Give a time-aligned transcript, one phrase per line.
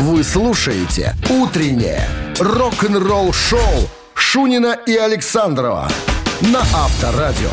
[0.00, 3.60] Вы слушаете «Утреннее рок-н-ролл-шоу»
[4.14, 5.90] Шунина и Александрова
[6.40, 7.50] на Авторадио.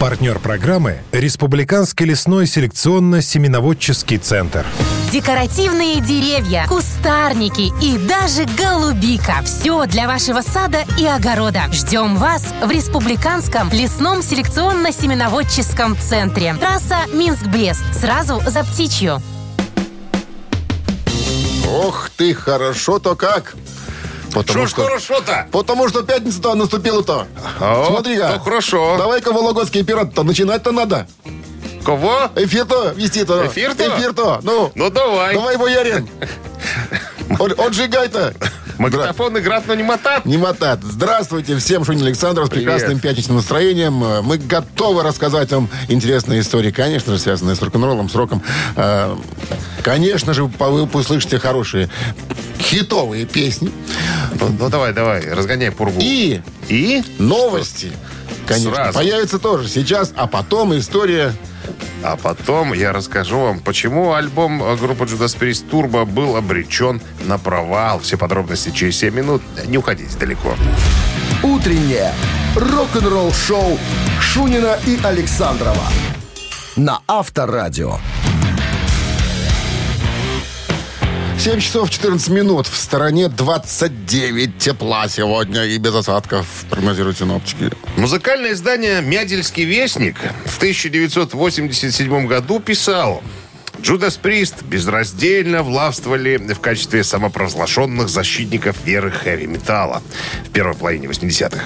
[0.00, 4.66] Партнер программы– Республиканский лесной селекционно-семеноводческий центр.
[5.12, 9.36] Декоративные деревья, кустарники и даже голубика.
[9.44, 11.62] Все для вашего сада и огорода.
[11.70, 16.54] Ждем вас в Республиканском лесном селекционно-семеноводческом центре.
[16.54, 17.84] Трасса Минск-Брест.
[17.92, 19.22] Сразу за птичью.
[21.80, 23.54] Ох ты, хорошо-то как.
[24.46, 25.46] Что ж хорошо-то?
[25.50, 27.26] Потому что пятница-то наступила-то.
[27.58, 28.30] Смотри-ка.
[28.34, 28.96] ну хорошо.
[28.98, 31.06] Давай-ка Вологодский пират-то начинать-то надо.
[31.84, 32.30] Кого?
[32.36, 33.46] Эфир-то вести-то.
[33.46, 33.88] Эфир-то?
[33.88, 34.40] Эфир-то.
[34.42, 35.34] Ну, Ну давай.
[35.34, 36.08] давай, боярин.
[37.40, 38.34] От- Отжигай-то.
[38.80, 40.24] Магнитофон играть, но не мотат.
[40.24, 40.80] Не мотат.
[40.82, 42.64] Здравствуйте всем, Шунин Александров, с Привет.
[42.64, 43.92] прекрасным пятничным настроением.
[44.24, 48.42] Мы готовы рассказать вам интересные истории, конечно же, связанные с рок-н-роллом, с роком.
[48.76, 49.14] Э,
[49.82, 51.88] Конечно же, вы услышите хорошие
[52.58, 53.72] хитовые песни
[54.38, 55.98] Ну, ну, давай, давай, разгоняй пургу.
[56.00, 57.02] и И?
[57.18, 57.90] новости.
[58.50, 58.98] Конечно, Сразу.
[58.98, 61.32] появятся тоже сейчас, а потом история
[62.02, 67.38] А потом я расскажу вам, почему альбом э, группы Judas Priest Turbo был обречен на
[67.38, 68.00] провал.
[68.00, 69.42] Все подробности через 7 минут.
[69.66, 70.56] Не уходите далеко.
[71.44, 72.12] «Утреннее
[72.56, 73.78] рок-н-ролл-шоу»
[74.20, 75.84] Шунина и Александрова
[76.74, 77.98] на Авторадио.
[81.40, 82.66] 7 часов 14 минут.
[82.66, 87.70] В стороне 29 тепла сегодня и без осадков, прогнозируют синоптики.
[87.96, 93.22] Музыкальное издание «Мядельский вестник» в 1987 году писал
[93.82, 100.02] Джудас Прист безраздельно властвовали в качестве самопровозглашенных защитников веры хэви-металла
[100.44, 101.62] в первой половине 80-х.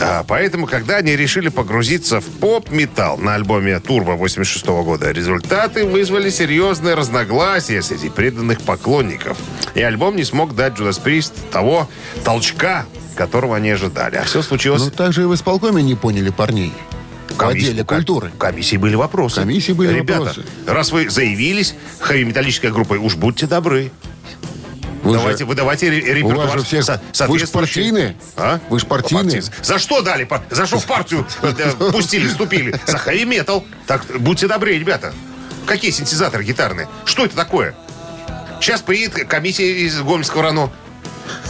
[0.00, 6.30] А, поэтому, когда они решили погрузиться в поп-металл на альбоме «Турбо» 86 года, результаты вызвали
[6.30, 9.38] серьезные разногласия среди преданных поклонников.
[9.74, 11.88] И альбом не смог дать Джудас Прист того
[12.24, 14.16] толчка, которого они ожидали.
[14.16, 14.82] А все случилось...
[14.82, 16.72] Ну, так же и в исполкоме не поняли парней.
[17.38, 18.30] В отделе культуры.
[18.38, 19.36] Комиссии были вопросы.
[19.40, 20.44] Комиссии были Ребята, вопросы.
[20.66, 23.90] раз вы заявились хэви-металлической группой, уж будьте добры.
[25.04, 26.48] Вы же- давайте, выдавайте ре- у репертуар.
[26.48, 27.52] вас же всех- со- вы ж соответствующий.
[27.82, 28.16] партийные?
[28.36, 28.58] А?
[28.68, 29.42] Вы ж партийные?
[29.62, 30.28] За что дали?
[30.50, 32.74] За что в партию э, пустили, вступили?
[32.86, 33.64] За хэви-метал.
[33.86, 35.14] Так, будьте добры, ребята.
[35.66, 36.88] Какие синтезаторы гитарные?
[37.04, 37.74] Что это такое?
[38.60, 40.72] Сейчас приедет комиссия из Гомельского РАНО.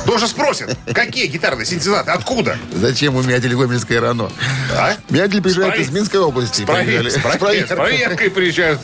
[0.06, 2.56] Тоже спросят, какие гитарные синтезаторы, откуда?
[2.72, 4.30] Зачем у Мядель Гомельское рано?
[4.76, 4.94] А?
[5.10, 6.62] Мядель приезжает С провер- из Минской области.
[6.62, 7.08] С, провер- приезжали.
[7.10, 7.76] с провер- с проверкой.
[7.76, 8.80] проверкой приезжают.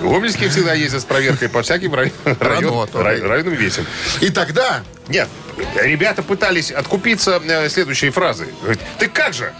[0.00, 3.26] Гомельские всегда ездят с проверкой по всяким рай- район- рай- район.
[3.28, 3.86] районам весим.
[4.20, 5.28] И тогда Нет,
[5.76, 8.48] ребята пытались откупиться э, следующей фразой.
[8.98, 9.52] Ты как же?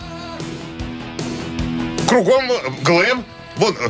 [2.08, 3.24] Кругом э, глэм.
[3.56, 3.88] Вон, э,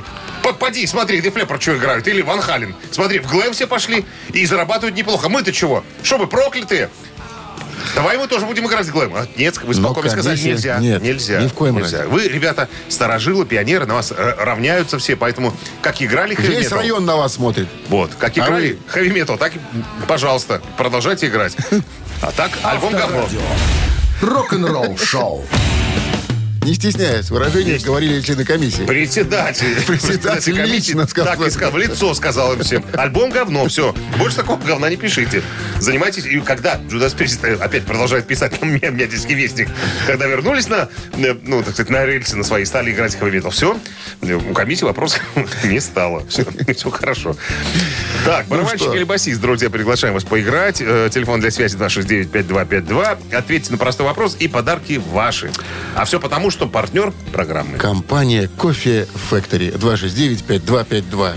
[0.53, 2.07] поди, смотри, Дефлепор что играют.
[2.07, 2.75] Или Ван Хален.
[2.91, 5.29] Смотри, в глэм все пошли и зарабатывают неплохо.
[5.29, 5.83] Мы-то чего?
[6.03, 6.91] Что мы, проклятые?
[7.95, 9.15] Давай мы тоже будем играть в глэм.
[9.15, 10.79] А, нет, вы Но спокойно сказали, комиссия- нельзя.
[10.79, 11.41] нет, нельзя.
[11.43, 11.99] ни в коем нельзя.
[11.99, 12.09] разе.
[12.11, 17.05] Вы, ребята, старожилы, пионеры, на вас э, равняются все, поэтому как играли весь хэви-метал, район
[17.05, 17.69] на вас смотрит.
[17.89, 19.59] вот, как А играли хэви-метал, так, и,
[20.09, 21.57] пожалуйста, продолжайте играть.
[22.23, 23.19] А так, альбом говно.
[23.25, 23.41] Авторадио.
[24.23, 25.45] Рок-н-ролл-шоу.
[26.65, 28.85] Не стесняясь выражений, говорили члены комиссии.
[28.85, 29.85] Председатель.
[29.87, 31.37] Председатель лично сказал.
[31.37, 32.85] Так и сказал, в лицо сказал им всем.
[32.95, 33.95] Альбом говно, все.
[34.19, 35.43] Больше такого говна не пишите.
[35.79, 36.25] Занимайтесь.
[36.25, 39.69] И когда Джудас Прист э, опять продолжает писать на меня, меня диске вестник,
[40.07, 43.51] когда вернулись на, э, ну, так сказать, на рельсы на свои, стали играть хэви метал.
[43.51, 43.79] Все.
[44.23, 45.21] У комиссии вопросов
[45.65, 46.27] не стало.
[46.29, 47.37] Все, все хорошо.
[48.25, 48.95] Так, барабанщик что?
[48.95, 50.81] или басист, друзья, приглашаем вас поиграть.
[50.81, 53.35] Э, Телефон для связи 269-5252.
[53.35, 55.51] Ответьте на простой вопрос, и подарки ваши.
[55.95, 57.77] А все потому, что партнер программы.
[57.79, 61.33] Компания Кофе Factory 269-5252.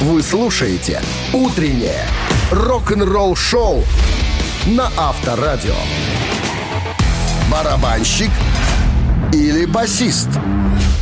[0.00, 1.00] Вы слушаете
[1.32, 2.06] «Утреннее
[2.50, 3.84] рок-н-ролл-шоу»
[4.66, 5.74] на Авторадио.
[7.50, 8.30] Барабанщик
[9.32, 10.28] или басист?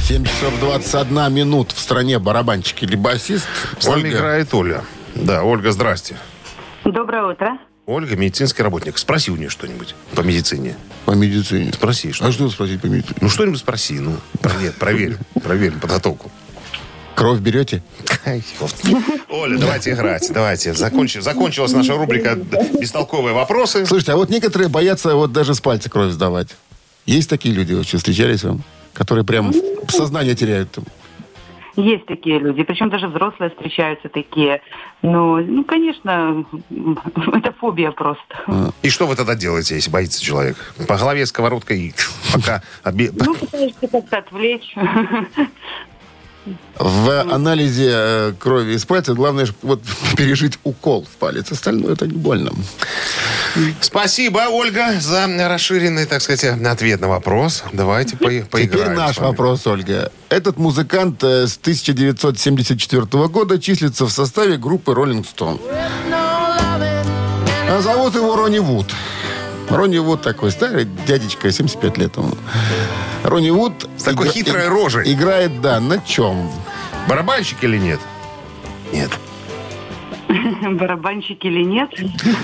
[0.03, 3.47] 7 часов 21 минут в стране барабанщик или басист.
[3.79, 4.17] С нами Ольга.
[4.19, 4.85] играет Оля.
[5.15, 6.17] Да, Ольга, здрасте.
[6.85, 7.59] Доброе утро.
[7.87, 8.99] Ольга, медицинский работник.
[8.99, 10.77] Спроси у нее что-нибудь по медицине.
[11.05, 11.73] По медицине.
[11.73, 12.27] Спроси, что.
[12.27, 13.17] А что спросить по медицине?
[13.21, 16.31] Ну, что-нибудь спроси, ну, проверь, проверь, проверь подготовку.
[17.15, 17.83] Кровь берете?
[19.29, 20.71] Оля, давайте играть, давайте.
[20.71, 22.37] Закончи- закончилась наша рубрика
[22.81, 23.85] «Бестолковые вопросы».
[23.87, 26.49] Слушайте, а вот некоторые боятся вот даже с пальца кровь сдавать.
[27.05, 28.63] Есть такие люди вообще, встречались вам?
[28.95, 29.53] Которые прям
[29.89, 30.79] сознание теряют.
[31.75, 34.61] Есть такие люди, причем даже взрослые встречаются такие.
[35.01, 36.45] Ну, ну, конечно,
[37.33, 38.73] это фобия просто.
[38.83, 40.57] И что вы тогда делаете, если боится человек?
[40.87, 41.95] По голове сковородкой
[42.31, 42.63] пока...
[42.85, 44.75] обе- Ну, пытаешься как-то отвлечь.
[46.79, 49.81] В анализе э, крови из пальца главное вот
[50.17, 51.53] пережить укол в палец.
[51.53, 52.53] Остальное это не больно.
[53.81, 57.65] Спасибо, Ольга, за расширенный, так сказать, ответ на вопрос.
[57.73, 58.71] Давайте по поиграем.
[58.71, 60.11] Теперь наш вопрос, Ольга.
[60.31, 65.61] Этот музыкант э, с 1974 года числится в составе группы Rolling Stone.
[67.71, 68.93] А зовут его Ронни Вуд.
[69.69, 72.35] Ронни Вуд такой старый дядечка, 75 лет ему.
[73.25, 73.89] Ронни Вуд...
[73.97, 75.13] С такой игра- хитрой рожей.
[75.13, 76.51] Играет, да, на чем?
[77.09, 78.01] Барабанщик или нет?
[78.93, 79.11] Нет.
[80.63, 81.91] Барабанщик или нет?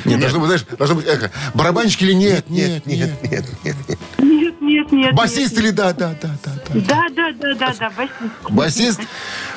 [0.04, 1.30] Нет, должно быть, знаешь, должно быть эхо.
[1.54, 2.48] Барабанщик или нет?
[2.48, 3.22] Нет, нет.
[3.22, 3.98] нет, нет.
[4.19, 5.14] Нет, нет, нет.
[5.14, 6.80] Басист нет, или да, да, да, да, да.
[6.80, 8.50] Да, да, да, да, да, басист.
[8.50, 9.00] Басист?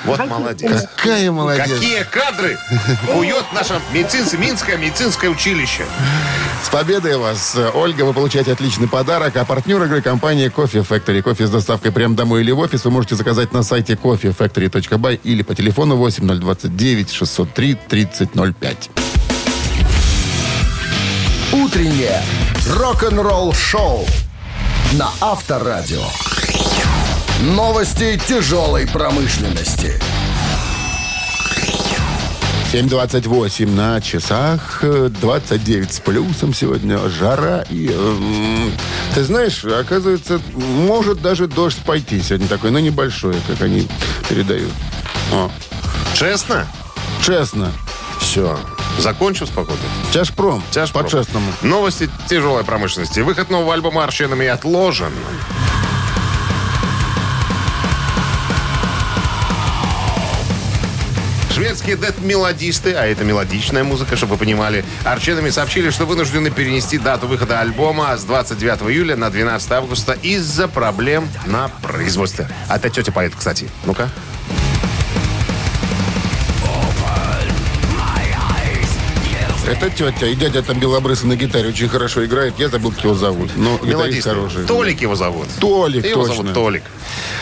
[0.05, 0.87] Вот молодец.
[0.95, 1.69] Какая молодец.
[1.69, 2.57] Какие кадры
[3.13, 5.85] кует наше медицинское, Минское медицинское училище.
[6.63, 8.03] С победой вас, Ольга.
[8.03, 9.35] Вы получаете отличный подарок.
[9.35, 11.21] А партнер игры компания Coffee Factory.
[11.21, 15.43] Кофе с доставкой прямо домой или в офис вы можете заказать на сайте coffeefactory.by или
[15.43, 18.89] по телефону 8029 603 3005.
[21.53, 22.21] Утреннее
[22.67, 24.05] рок-н-ролл-шоу
[24.93, 26.03] на Авторадио.
[27.41, 29.99] Новости тяжелой промышленности.
[32.73, 37.87] 7.28 на часах, э, 29 с плюсом сегодня, жара и...
[37.89, 38.71] эм,
[39.13, 43.89] ты знаешь, оказывается, может даже дождь пойти сегодня такой, но небольшой, как они
[44.29, 44.71] передают.
[45.33, 45.51] О,
[46.15, 46.65] Честно?
[47.25, 47.71] честно.
[48.21, 48.57] Все.
[48.97, 49.79] Закончил спокойно.
[50.11, 50.63] Тяжпром.
[50.71, 51.05] Тяжпром.
[51.05, 51.51] По-честному.
[51.61, 53.19] Новости тяжелой промышленности.
[53.21, 55.11] Выход нового альбома Арченами отложен.
[61.53, 67.27] Шведские дед-мелодисты, а это мелодичная музыка, чтобы вы понимали, Арченами сообщили, что вынуждены перенести дату
[67.27, 72.47] выхода альбома с 29 июля на 12 августа из-за проблем на производстве.
[72.67, 73.69] А это тетя поет, кстати.
[73.85, 74.09] Ну-ка.
[79.71, 80.27] Это тетя.
[80.27, 82.55] И дядя там белобрысый на гитаре очень хорошо играет.
[82.59, 83.51] Я забыл, как его зовут.
[83.55, 84.65] Но гитарист хороший.
[84.65, 85.47] Толик его зовут.
[85.59, 86.35] Толик, Его точно.
[86.35, 86.83] зовут Толик.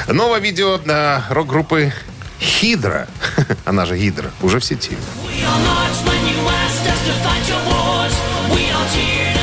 [0.07, 1.91] Новое видео э, рок-группы
[2.39, 3.07] Хидра,
[3.65, 4.95] она же Гидра, уже в сети.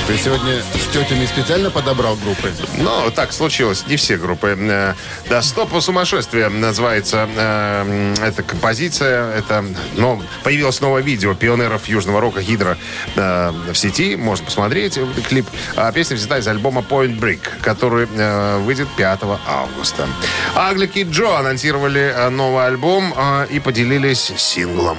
[0.06, 2.52] Ты сегодня с тетями специально подобрал группы?
[2.78, 4.56] Но так случилось, не все группы.
[4.56, 4.94] Э,
[5.28, 9.32] Да, «Стоп по сумасшествию» называется э, эта композиция.
[9.34, 9.64] Это,
[9.96, 12.78] но появилось новое видео пионеров южного рока Гидра
[13.16, 14.14] э, в сети.
[14.14, 14.96] Можно посмотреть
[15.28, 15.46] клип.
[15.74, 20.06] А песня взята из альбома Point Break, который э, выйдет 5 августа.
[20.54, 24.98] Аглики Джо анонсировали э, новый альбом э, и поделились синглом.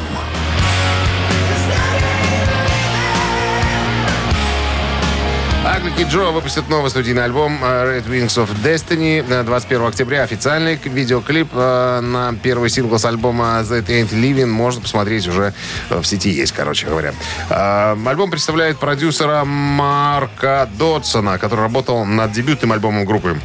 [5.88, 10.24] Аглики Джо выпустят новый студийный альбом э, Red Wings of Destiny э, 21 октября.
[10.24, 15.54] Официальный видеоклип э, на первый сингл с альбома That Ain't Living можно посмотреть уже
[15.90, 17.14] э, в сети есть, короче говоря.
[17.50, 23.40] Альбом представляет продюсера Марка Додсона, который работал над дебютным альбомом группы.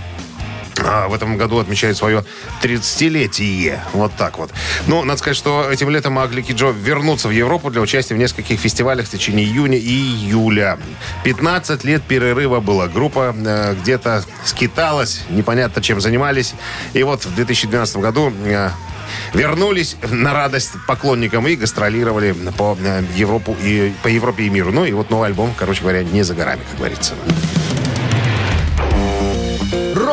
[0.85, 2.25] А, в этом году отмечает свое
[2.63, 3.81] 30-летие.
[3.93, 4.51] Вот так вот.
[4.87, 8.59] Ну, надо сказать, что этим летом Аглики Джо вернутся в Европу для участия в нескольких
[8.59, 10.79] фестивалях в течение июня и июля.
[11.25, 12.89] 15 лет перерыва была.
[12.89, 16.55] Группа э, где-то скиталась, непонятно чем занимались.
[16.93, 18.71] И вот в 2012 году э,
[19.35, 24.73] вернулись на радость поклонникам и гастролировали по э, Европу и по Европе и миру.
[24.73, 27.15] Ну и вот новый альбом, короче говоря, не за горами, как говорится.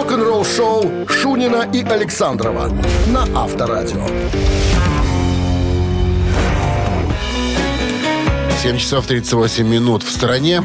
[0.10, 2.72] Рок-н-ролл-шоу Шунина и Александрова
[3.14, 4.08] на Авторадио.
[8.64, 10.64] 7 часов 38 минут в стране.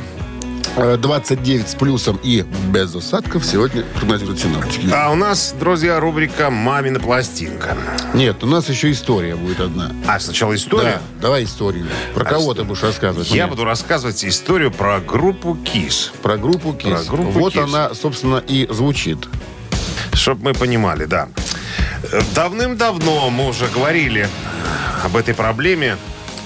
[0.76, 4.88] Э, 29 с плюсом и без осадков сегодня прогнозируют синоптики.
[4.92, 7.76] А у нас, друзья, рубрика «Мамина пластинка».
[8.12, 9.92] Нет, у нас еще история будет одна.
[10.08, 11.00] А, сначала история?
[11.20, 11.86] Да, давай историю.
[12.14, 12.54] Про А кого что?
[12.54, 13.30] ты будешь рассказывать?
[13.30, 13.50] Я мне?
[13.52, 16.10] буду рассказывать историю про группу Kiss.
[16.22, 17.04] Про группу Kiss.
[17.06, 17.62] Про группу вот «Kiss».
[17.62, 19.28] она, собственно, и звучит.
[20.12, 21.28] Чтобы мы понимали, да.
[22.10, 24.28] Э, Давным-давно мы уже говорили
[25.04, 25.98] об этой проблеме.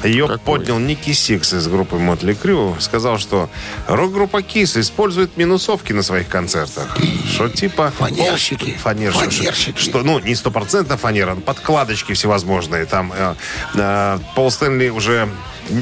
[0.04, 0.38] Ее Какой?
[0.38, 2.76] поднял Никки Сикс из группы Mötley Crüe.
[2.78, 3.50] Сказал, что
[3.88, 6.96] рок-группа Кис использует минусовки на своих концертах.
[7.26, 7.92] Что типа...
[7.96, 8.72] Фанерщики.
[8.72, 9.44] пол- Фанерщики.
[9.44, 9.78] Фанерщики.
[9.78, 12.84] Что, ну, не стопроцентно фанера, но подкладочки всевозможные.
[12.86, 13.34] Там э,
[13.74, 15.28] э, Пол Стэнли уже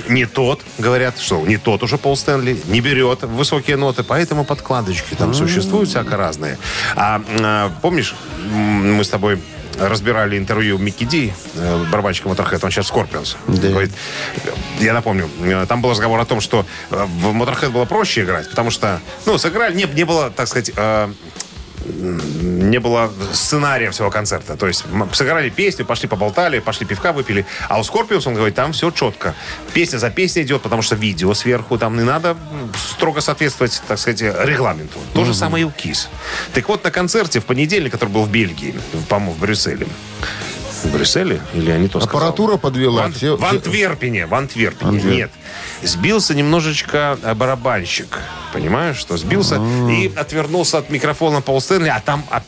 [0.09, 5.15] не тот, говорят, что не тот уже Пол Стэнли, не берет высокие ноты, поэтому подкладочки
[5.15, 6.59] там существуют всяко разные.
[6.97, 8.15] А э, помнишь,
[8.51, 9.41] мы с тобой
[9.79, 13.37] разбирали интервью Микки Ди, э, барабанщика Motorhead, он сейчас Scorpions.
[13.47, 13.69] Да.
[13.69, 13.93] Говорит,
[14.81, 18.49] я напомню, э, там был разговор о том, что э, в Motorhead было проще играть,
[18.51, 20.71] потому что, ну, сыграли, не, не было, так сказать,
[21.87, 24.57] не было сценария всего концерта.
[24.57, 27.47] То есть сыграли песню, пошли поболтали, пошли пивка выпили.
[27.69, 29.35] А у Скорпиус, он говорит, там все четко.
[29.73, 32.37] Песня за песней идет, потому что видео сверху, там не надо
[32.93, 34.99] строго соответствовать, так сказать, регламенту.
[35.15, 36.09] То же самое и у КИС.
[36.53, 38.75] Так вот, на концерте в понедельник, который был в Бельгии,
[39.09, 39.87] по-моему, в Брюсселе.
[40.85, 41.41] В Брюсселе?
[41.55, 42.19] Или они то сказал?
[42.19, 43.03] Аппаратура подвела.
[43.03, 45.15] В, Ан- Все- в Антверпене, в Антверпене, Антверп.
[45.15, 45.31] нет.
[45.83, 48.19] Сбился немножечко э, барабанщик.
[48.53, 49.57] Понимаешь, что сбился
[49.91, 52.43] и отвернулся от микрофона Пол Стэнли, а там а,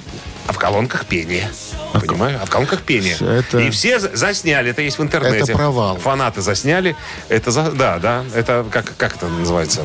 [0.47, 1.51] а в колонках пение.
[1.93, 2.39] Понимаешь?
[2.43, 3.17] А в колонках пение.
[3.21, 5.39] Это- И все за- засняли, это есть в интернете.
[5.39, 5.97] Это провал.
[5.99, 6.97] Фанаты засняли.
[7.29, 9.85] Это за, да, да, это как, как это называется?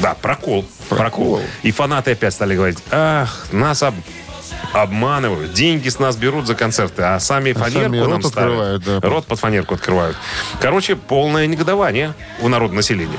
[0.00, 0.64] Да, прокол.
[0.88, 1.40] Прокол.
[1.62, 3.94] И фанаты опять стали говорить, ах, нас об-
[4.72, 8.36] обманывают, деньги с нас берут за концерты, а сами фанерку сами нам рот ставят.
[8.50, 9.00] открывают, да.
[9.08, 10.16] Рот под фанерку открывают.
[10.60, 13.18] Короче, полное негодование у народного населения.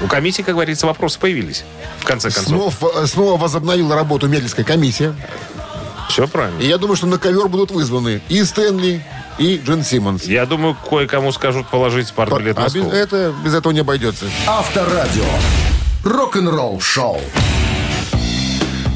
[0.00, 1.64] У комиссии, как говорится, вопросы появились.
[2.00, 2.74] В конце концов.
[2.78, 5.14] Снова, снова возобновила работу медицинская комиссия.
[6.08, 6.60] Все правильно.
[6.60, 9.04] И я думаю, что на ковер будут вызваны и Стэнли,
[9.38, 10.24] и Джин Симмонс.
[10.24, 12.90] Я думаю, кое-кому скажут положить партбилет А на без, стол.
[12.90, 14.26] это, без этого не обойдется.
[14.46, 15.24] Авторадио.
[16.04, 17.20] Рок-н-ролл шоу.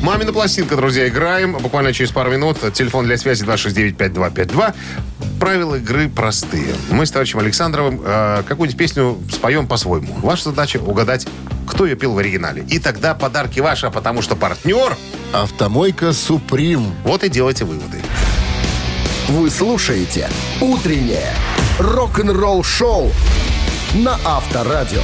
[0.02, 1.52] Мамина пластинка, друзья, играем.
[1.59, 2.59] Буквально через пару минут.
[2.73, 4.75] Телефон для связи 269-5252.
[5.38, 6.75] Правила игры простые.
[6.90, 10.14] Мы с товарищем Александровым э, какую-нибудь песню споем по-своему.
[10.23, 11.26] Ваша задача угадать,
[11.66, 12.64] кто ее пел в оригинале.
[12.69, 14.97] И тогда подарки ваши, а потому что партнер,
[15.33, 16.92] Автомойка Суприм.
[17.04, 17.99] вот и делайте выводы.
[19.28, 20.28] Вы слушаете
[20.61, 21.33] «Утреннее
[21.78, 23.12] рок-н-ролл шоу»
[23.95, 25.02] на Авторадио.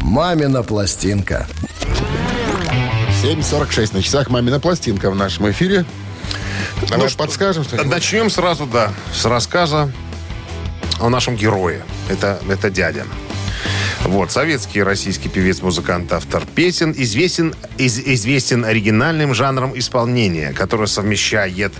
[0.00, 1.46] «Мамина пластинка».
[3.22, 5.84] 7.46 на часах «Мамина пластинка» в нашем эфире.
[6.88, 9.92] Давай Ну подскажем, что Начнем сразу, да, с рассказа
[11.00, 11.82] о нашем герое.
[12.08, 13.04] Это, это дядя.
[14.02, 21.72] Вот, советский российский певец, музыкант, автор песен, известен, из- известен оригинальным жанром исполнения, который совмещает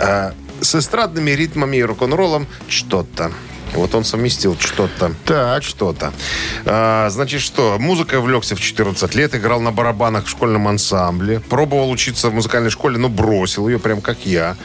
[0.00, 3.30] э, с эстрадными ритмами и рок-н-роллом что-то.
[3.74, 5.14] Вот он совместил что-то.
[5.24, 5.62] Так.
[5.62, 6.12] Что-то.
[6.64, 7.76] А, значит, что?
[7.78, 12.70] Музыкой увлекся в 14 лет, играл на барабанах в школьном ансамбле, пробовал учиться в музыкальной
[12.70, 14.56] школе, но бросил ее, прям как я.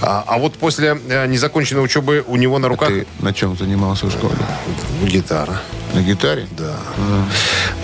[0.00, 4.06] А, а вот после э, незаконченной учебы у него на руках ты на чем занимался
[4.06, 4.34] в школе?
[5.02, 5.60] гитара.
[5.94, 6.46] На гитаре?
[6.56, 6.76] Да.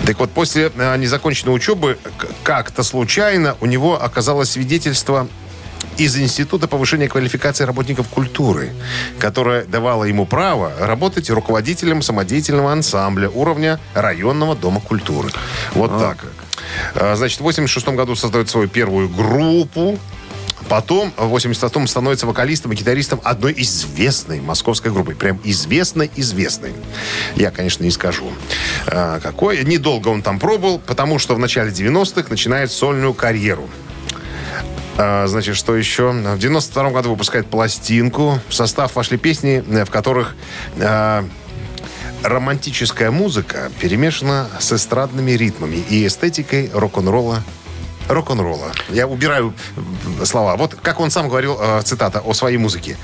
[0.05, 1.97] Так вот, после э, незаконченной учебы
[2.43, 5.27] как-то случайно у него оказалось свидетельство
[5.99, 8.71] из Института повышения квалификации работников культуры,
[9.19, 15.29] которое давало ему право работать руководителем самодеятельного ансамбля уровня районного дома культуры.
[15.73, 16.25] Вот так.
[16.95, 19.99] А, Значит, в 86 году создает свою первую группу.
[20.69, 25.15] Потом в 88-м становится вокалистом и гитаристом одной известной московской группы.
[25.15, 26.73] Прям известной-известной.
[27.35, 28.31] Я, конечно, не скажу,
[28.87, 29.63] а, какой.
[29.65, 33.67] Недолго он там пробовал, потому что в начале 90-х начинает сольную карьеру.
[35.01, 36.11] А, Значит, что еще?
[36.11, 38.39] В 92 году выпускает пластинку.
[38.49, 40.35] В состав вошли песни, э, в которых
[40.81, 41.25] а,
[42.21, 47.43] романтическая музыка перемешана с эстрадными ритмами и эстетикой рок-н-ролла
[48.09, 48.71] рок-н-ролла.
[48.89, 49.53] Я убираю
[50.23, 50.57] слова.
[50.57, 52.97] Вот как он сам говорил, э, цитата, о своей музыке.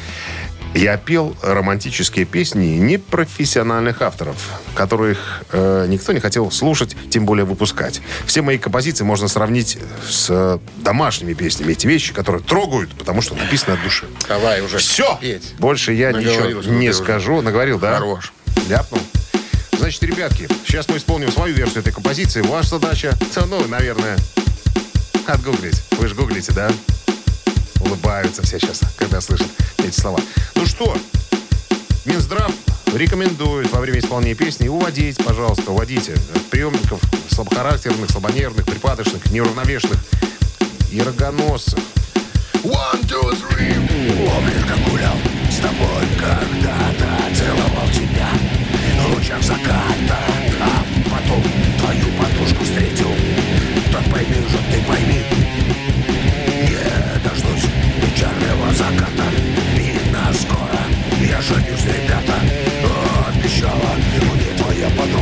[0.75, 4.36] Я пел романтические песни непрофессиональных авторов,
[4.74, 8.01] которых э, никто не хотел слушать, тем более выпускать.
[8.25, 11.72] Все мои композиции можно сравнить с э, домашними песнями.
[11.72, 14.05] Эти вещи, которые трогают, потому что написано от души.
[14.27, 14.77] Давай уже.
[14.79, 15.17] Все!
[15.22, 15.53] Петь.
[15.60, 16.98] Больше я ничего не уже.
[16.98, 17.41] скажу.
[17.41, 17.94] Наговорил, да?
[17.94, 18.34] Хорош.
[18.67, 19.01] Ляпнул.
[19.77, 22.41] Значит, ребятки, сейчас мы исполним свою версию этой композиции.
[22.41, 23.13] Ваша задача,
[23.50, 24.17] ну, наверное,
[25.25, 25.82] отгуглить.
[25.91, 26.70] Вы же гуглите, да?
[27.79, 30.20] Улыбаются все сейчас, когда слышат эти слова.
[30.55, 30.96] Ну что,
[32.05, 32.51] Минздрав
[32.94, 40.00] рекомендует во время исполнения песни уводить, пожалуйста, уводите от приемников слабохарактерных, слабонервных, припадочных, неуравновешенных
[40.91, 41.79] и рогоносцев.
[42.63, 43.75] One, two, three.
[44.25, 45.15] Помнишь, как гулял
[45.51, 48.29] с тобой когда-то Целовал тебя
[49.03, 50.17] в лучах заката
[50.60, 51.44] А потом
[51.79, 53.12] твою подушку встретил
[53.91, 55.25] Так пойми же, ты пойми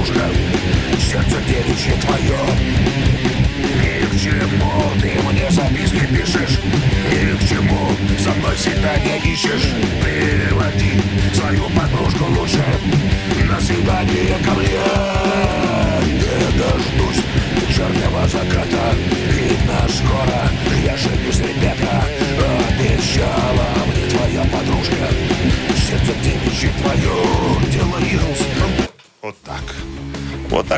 [0.03, 0.21] подружка
[0.99, 2.39] Сердце девичье твое.
[3.81, 6.59] Ни к чему ты мне записки пишешь?
[7.11, 9.73] Ни к чему со мной свидания ищешь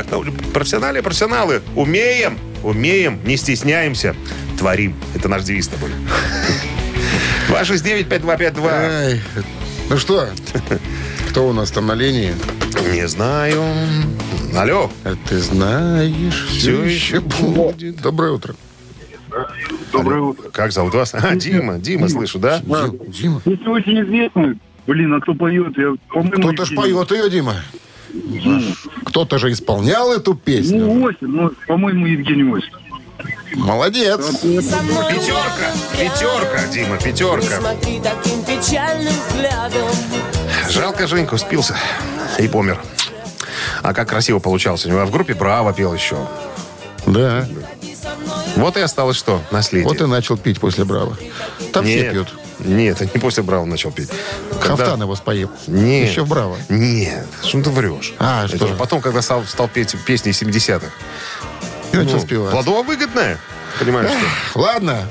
[0.08, 0.18] так.
[0.24, 1.62] Ну, Профессионалы, профессионалы.
[1.74, 4.14] Умеем, умеем, не стесняемся.
[4.58, 4.94] творим.
[5.14, 5.90] Это наш девиз с тобой.
[7.48, 8.68] 269-5252.
[8.70, 9.20] Ай,
[9.88, 10.28] ну что,
[11.30, 12.34] кто у нас там на линии?
[12.92, 13.62] Не знаю.
[14.56, 14.90] Алло.
[15.04, 18.00] А ты знаешь, все Всё еще будет.
[18.00, 18.54] Доброе утро.
[19.92, 20.48] Доброе утро.
[20.50, 21.14] Как зовут вас?
[21.14, 21.78] А, Дима.
[21.78, 22.58] Дима, слышу, да?
[22.60, 23.42] Дим- Дима.
[23.44, 25.76] Если очень известный, блин, а кто поет?
[25.76, 27.56] Я, Кто-то ж поет ее, Дима.
[29.04, 30.86] Кто-то же исполнял эту песню.
[30.86, 32.72] Ну, Осин, ну, по-моему, Евгений Осин.
[33.54, 34.20] Молодец.
[34.42, 35.72] Пятерка.
[35.92, 37.60] Пятерка, Дима, пятерка.
[37.60, 39.88] Смотри таким печальным взглядом.
[40.70, 41.76] Жалко, Женьку спился
[42.38, 42.78] и помер.
[43.82, 45.00] А как красиво получалось у него.
[45.00, 46.16] А в группе Браво пел еще.
[47.06, 47.46] Да.
[48.56, 49.42] Вот и осталось что?
[49.50, 49.88] Наследие.
[49.88, 51.16] Вот и начал пить после Браво.
[51.72, 52.12] Там все Нет.
[52.12, 52.34] пьют.
[52.58, 54.08] Нет, это не после Браво начал пить.
[54.62, 55.50] Когда- Хафтан его споил.
[55.66, 56.08] Нет.
[56.10, 56.56] Еще в Браво.
[56.70, 58.14] Нет, что ты врешь?
[58.18, 58.64] А, Это что?
[58.64, 60.86] уже потом, когда стал, стал петь песни 70-х.
[61.92, 62.50] И начал Ну, спевать.
[62.50, 63.38] Плодово выгодная.
[63.78, 64.10] Понимаешь,
[64.52, 64.58] что?
[64.60, 65.06] Ладно.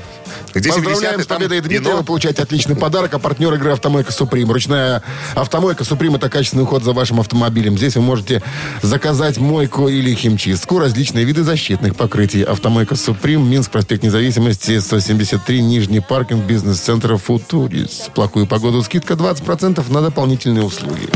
[0.54, 1.94] Где Поздравляем 70-е, с там победой Дмитрия.
[1.94, 3.14] Вы получаете отличный подарок.
[3.14, 4.50] А партнер игры «Автомойка Суприм».
[4.50, 5.02] Ручная
[5.34, 7.76] «Автомойка Суприм»— это качественный уход за вашим автомобилем.
[7.76, 8.42] Здесь вы можете
[8.82, 12.42] заказать мойку или химчистку, различные виды защитных покрытий.
[12.42, 18.08] «Автомойка Суприм», Минск, проспект Независимости, 173, Нижний паркинг бизнес-центра «Футурис».
[18.14, 21.08] Плохую погоду скидка 20% на дополнительные услуги.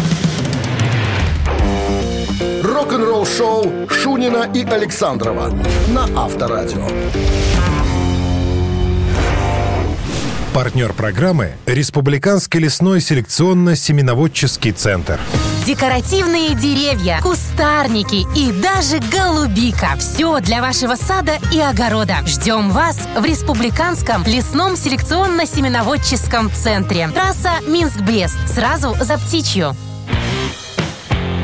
[2.62, 5.52] Рок-н-ролл шоу Шунина и Александрова
[5.88, 6.86] на Авторадио.
[10.60, 15.18] Партнер программы– Республиканский лесной селекционно-семеноводческий центр.
[15.64, 19.96] Декоративные деревья, кустарники и даже голубика.
[19.98, 22.18] Все для вашего сада и огорода.
[22.26, 27.08] Ждем вас в Республиканском лесном селекционно-семеноводческом центре.
[27.08, 28.36] Трасса Минск-Брест.
[28.54, 29.74] Сразу за птичью.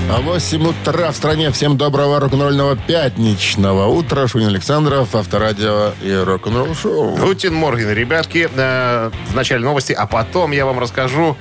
[0.08, 1.50] А 8 утра в стране.
[1.50, 4.28] Всем доброго рок-н-ролльного пятничного утра.
[4.28, 7.16] Шунин Александров, Авторадио и рок-н-ролл шоу.
[7.16, 8.48] Гутин Морген, ребятки.
[8.54, 11.36] Э, в начале новости, а потом я вам расскажу,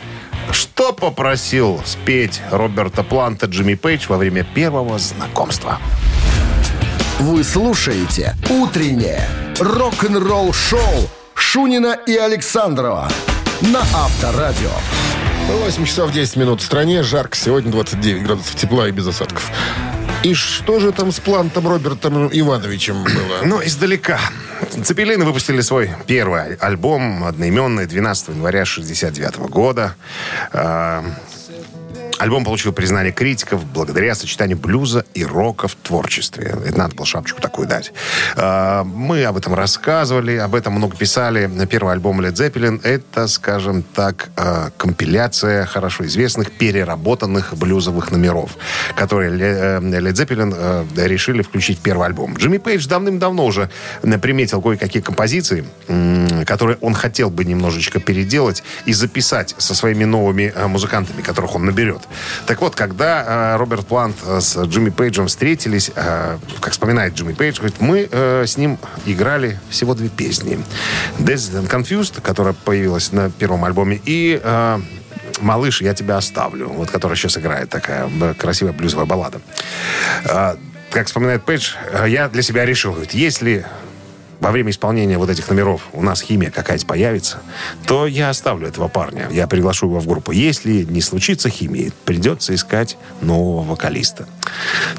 [0.52, 5.78] что попросил спеть Роберта Планта Джимми Пейдж во время первого знакомства.
[7.20, 9.22] Вы слушаете «Утреннее
[9.60, 13.10] рок-н-ролл-шоу» Шунина и Александрова
[13.62, 14.72] на Авторадио.
[15.48, 17.04] 8 часов 10 минут в стране.
[17.04, 17.36] Жарко.
[17.38, 19.52] Сегодня 29 градусов тепла и без осадков.
[20.24, 23.42] И что же там с плантом Робертом Ивановичем было?
[23.44, 24.20] Ну, издалека.
[24.84, 29.96] Цепелины выпустили свой первый альбом, одноименный, 12 января 69 года.
[32.20, 36.56] Альбом получил признание критиков благодаря сочетанию блюза и рока в творчестве.
[36.66, 37.94] Это надо было шапочку такую дать.
[38.36, 41.50] А, Мы об этом рассказывали, об этом много писали.
[41.70, 48.52] Первый альбом Led Zeppelin— это, скажем так, а, компиляция хорошо известных, переработанных блюзовых номеров,
[48.96, 52.36] которые э, Led Zeppelin э, решили включить в первый альбом.
[52.36, 53.70] Джимми Пейдж давным-давно уже
[54.22, 55.66] приметил кое-какие композиции,
[56.46, 61.66] которые он хотел бы немножечко переделать и записать со своими новыми э, музыкантами, которых он
[61.66, 62.05] наберет.
[62.46, 67.34] Так вот, когда э, Роберт Плант э, с Джимми Пейджем встретились, э, как вспоминает Джимми
[67.34, 70.60] Пейдж, говорит, мы э, с ним играли всего две песни.
[71.20, 74.80] Dazed and Confused, которая появилась на первом альбоме, и э,
[75.42, 79.40] «Малыш, я тебя оставлю», вот которая сейчас играет, такая э, красивая блюзовая баллада.
[80.26, 80.56] Э,
[80.92, 83.66] Как вспоминает Пейдж, э, я для себя решил, говорит, если
[84.40, 87.42] во время исполнения вот этих номеров у нас химия какая-то появится,
[87.86, 89.28] то я оставлю этого парня.
[89.32, 90.32] Я приглашу его в группу.
[90.32, 94.28] Если не случится химии, придется искать нового вокалиста.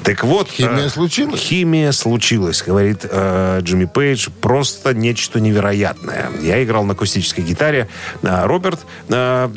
[0.03, 0.49] Так вот...
[0.49, 1.39] Химия э, случилась?
[1.39, 4.29] Химия случилась, говорит э, Джимми Пейдж.
[4.41, 6.29] Просто нечто невероятное.
[6.41, 7.87] Я играл на акустической гитаре.
[8.23, 9.49] а Роберт э,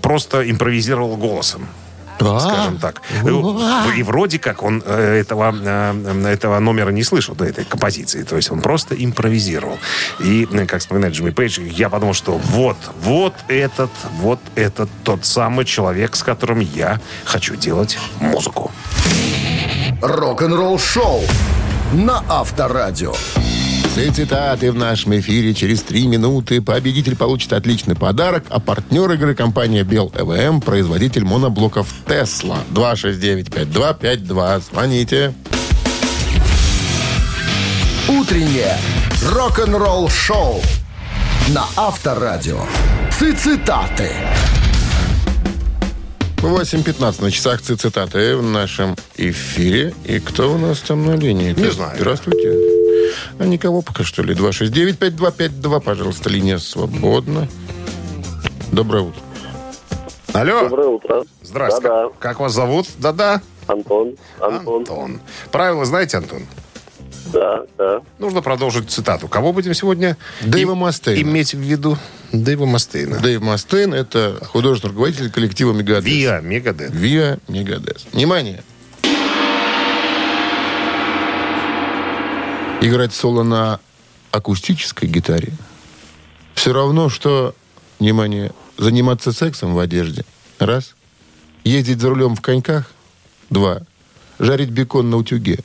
[0.00, 1.66] просто импровизировал голосом
[2.18, 3.02] скажем так.
[3.96, 8.22] И вроде как он э, этого, э, этого номера не слышал, до этой композиции.
[8.22, 9.78] То есть он просто импровизировал.
[10.20, 15.24] И, э, как вспоминает Джимми Пейдж, я подумал, что вот, вот этот, вот этот тот
[15.24, 18.70] самый человек, с которым я хочу делать музыку.
[20.00, 21.22] Рок-н-ролл шоу
[21.92, 23.14] на Авторадио.
[23.92, 26.62] Все цитаты в нашем эфире через три минуты.
[26.62, 32.58] Победитель получит отличный подарок, а партнер игры компания Бел ЭВМ, производитель моноблоков Тесла.
[32.74, 34.60] 269-5252.
[34.70, 35.34] Звоните.
[38.08, 38.78] Утреннее
[39.30, 40.62] рок-н-ролл шоу
[41.48, 42.60] на Авторадио.
[43.10, 44.10] Цитаты.
[46.38, 49.94] 8.15 на часах ци- цитаты в нашем эфире.
[50.04, 51.54] И кто у нас там на линии?
[51.56, 51.92] Не знаю.
[51.96, 52.71] Здравствуйте.
[53.38, 54.34] А никого пока что ли?
[54.34, 55.80] 269-5252.
[55.80, 57.48] Пожалуйста, линия свободна.
[58.70, 59.20] Доброе утро.
[60.32, 60.62] Алло.
[60.62, 61.24] Доброе утро.
[61.42, 61.88] Здравствуйте.
[61.88, 62.08] Да-да.
[62.18, 62.86] Как вас зовут?
[62.98, 63.42] Да-да.
[63.66, 64.14] Антон.
[64.40, 64.78] Антон.
[64.80, 65.20] Антон.
[65.50, 66.46] Правила знаете, Антон?
[67.32, 68.00] Да, да.
[68.18, 69.28] Нужно продолжить цитату.
[69.28, 71.20] Кого будем сегодня Дэйва Мастейна.
[71.22, 71.96] иметь в виду?
[72.32, 73.18] Дэйва Мастейна.
[73.18, 76.04] Дэйв Мастейн– это художественный руководитель коллектива «Мегадес».
[76.12, 76.90] Виа Мегадет.
[76.92, 78.06] Виа Мегадес.
[78.12, 78.62] Внимание.
[82.82, 83.78] Играть соло на
[84.32, 85.52] акустической гитаре
[86.54, 87.54] все равно, что,
[87.98, 90.24] внимание, заниматься сексом в одежде.
[90.58, 90.94] Раз.
[91.64, 92.92] Ездить за рулем в коньках.
[93.50, 93.82] Два.
[94.38, 95.60] Жарить бекон на утюге.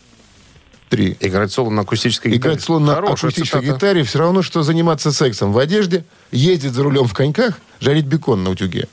[0.90, 1.18] Три.
[1.20, 2.54] Играть соло на акустической гитаре.
[2.54, 3.76] Играть соло на Хорошая акустической цитата.
[3.76, 8.44] гитаре все равно, что заниматься сексом в одежде, ездить за рулем в коньках, жарить бекон
[8.44, 8.88] на утюге.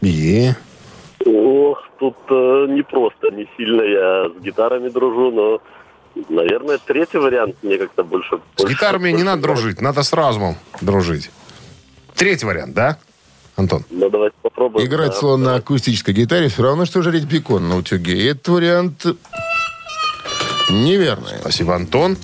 [0.00, 0.50] И...
[1.26, 5.60] Ох, тут э, не просто, не сильно я с гитарами дружу, но,
[6.28, 8.40] наверное, третий вариант мне как-то больше...
[8.56, 11.30] С гитарами не надо дружить, надо с разумом дружить.
[12.14, 12.98] Третий вариант, да,
[13.56, 13.84] Антон?
[13.90, 14.86] Ну, давайте попробуем.
[14.86, 15.54] Играть Да, соло на да.
[15.56, 18.16] акустической гитаре все равно, что жарить бекон на утюге.
[18.16, 19.06] И этот вариант
[20.70, 21.38] неверный.
[21.40, 22.16] Спасибо, Антон.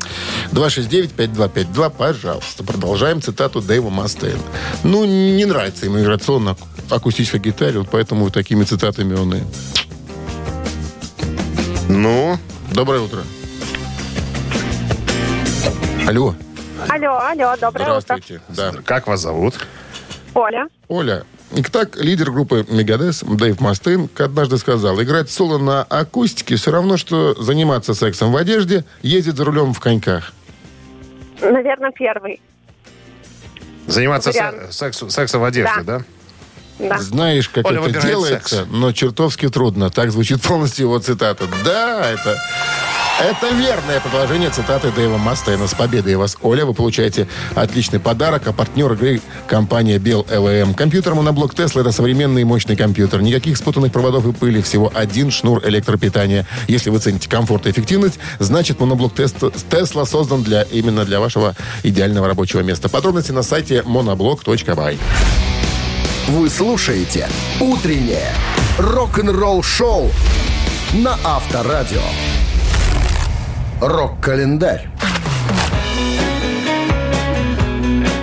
[0.53, 2.65] 269-5252, пожалуйста.
[2.65, 4.43] Продолжаем цитату Дэйва Мастейна.
[4.83, 6.57] Ну, не нравится ему играть соло на
[6.91, 9.41] акустической гитаре, вот поэтому такими цитатами он и...
[11.89, 12.39] Ну,
[12.75, 13.23] Доброе утро.
[16.07, 16.35] Алло.
[16.88, 18.01] Алло, алло, доброе утро.
[18.01, 18.40] Здравствуйте.
[18.49, 18.73] Да.
[18.85, 19.55] как вас зовут?
[20.35, 20.67] Оля.
[20.88, 21.25] Оля,
[21.57, 27.40] Итак, лидер группы Мегадес Дэйв Мастейн однажды сказал, играть соло на акустике все равно, что
[27.40, 30.33] заниматься сексом в одежде, ездить за рулем в коньках.
[31.40, 32.40] Наверное, первый.
[33.87, 34.73] Заниматься Вариант.
[34.73, 35.99] се- сексу- сексом в одежде, да?
[35.99, 36.05] Да.
[36.79, 38.69] Знаешь, как Оля это делается, секс.
[38.71, 39.91] но чертовски трудно.
[39.91, 41.45] Так звучит полностью его цитата.
[41.65, 42.37] Да, это...
[43.21, 45.69] Это верное продолжение цитаты Дэйва Мастейна.
[45.69, 46.67] С победой вас, Оля.
[46.67, 48.49] Вы получаете отличный подарок.
[48.49, 50.75] А партнер игры компания Bell LM.
[50.75, 53.23] Компьютер моноблок Tesla это современный и мощный компьютер.
[53.23, 54.61] Никаких спутанных проводов и пыли.
[54.63, 56.45] Всего один шнур электропитания.
[56.67, 62.27] Если вы цените комфорт и эффективность, значит моноблок Tesla создан для, именно для вашего идеального
[62.27, 62.89] рабочего места.
[62.89, 64.99] Подробности на сайте monoblock.by.
[66.29, 67.29] Вы слушаете
[67.61, 68.33] «Утреннее
[68.79, 70.11] рок-н-ролл-шоу»
[70.95, 72.01] на Авторадио.
[73.81, 74.89] Рок-календарь.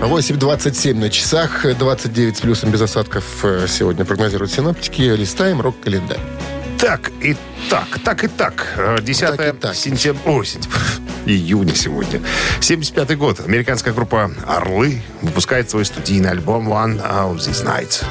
[0.01, 5.01] 8.27 на часах, 29 с плюсом без осадков э, сегодня прогнозируют синоптики.
[5.01, 6.19] Листаем рок-календарь.
[6.79, 7.37] Так и
[7.69, 8.73] так, так и так.
[8.77, 9.75] Э, 10 Так и так.
[9.75, 10.79] сентября, о, сентября,
[11.25, 12.21] июня сегодня.
[12.59, 13.39] 75 год.
[13.39, 18.05] Американская группа «Орлы» выпускает свой студийный альбом «One of These Nights».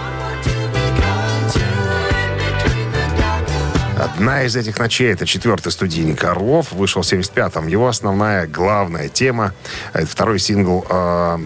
[4.01, 7.66] Одна из этих ночей, это четвертый студийник «Орлов», вышел в 75-м.
[7.66, 9.53] Его основная, главная тема,
[9.92, 11.38] это второй сингл, э,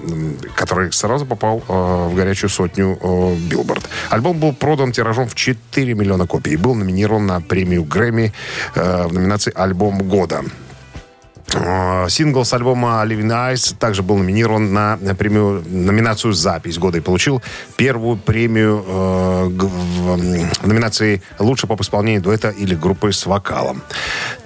[0.54, 1.72] который сразу попал э,
[2.08, 3.88] в горячую сотню э, Билборд.
[4.10, 8.32] Альбом был продан тиражом в 4 миллиона копий и был номинирован на премию Грэмми
[8.76, 10.44] э, в номинации «Альбом года».
[11.54, 17.00] Э, Сингл с альбома Lyin' Eyes также был номинирован на премию, номинацию «Запись года» и
[17.00, 17.42] получил
[17.76, 23.82] первую премию э, в номинации «Лучший поп-исполнение дуэта или группы с вокалом».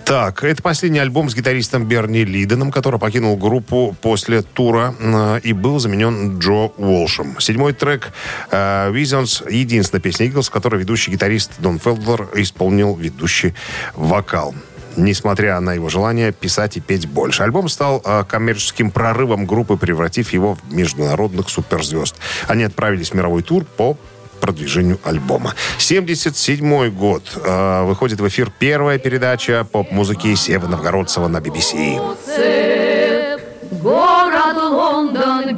[0.08, 5.52] Так, это последний альбом с гитаристом Берни Лиденом, который покинул группу после тура э, и
[5.52, 7.38] был заменен Джо Уолшем.
[7.40, 8.12] Седьмой трек
[8.50, 13.54] э, Visions, единственная песня Иглс, в которой ведущий гитарист Дон Фелдер исполнил ведущий
[13.94, 14.54] вокал
[14.98, 17.42] несмотря на его желание писать и петь больше.
[17.42, 22.16] Альбом стал э, коммерческим прорывом группы, превратив его в международных суперзвезд.
[22.46, 23.96] Они отправились в мировой тур по
[24.40, 25.54] продвижению альбома.
[25.78, 27.22] 77 год.
[27.36, 31.98] Э, выходит в эфир первая передача поп-музыки Сева Новгородцева на BBC.
[33.82, 35.54] Город Лондон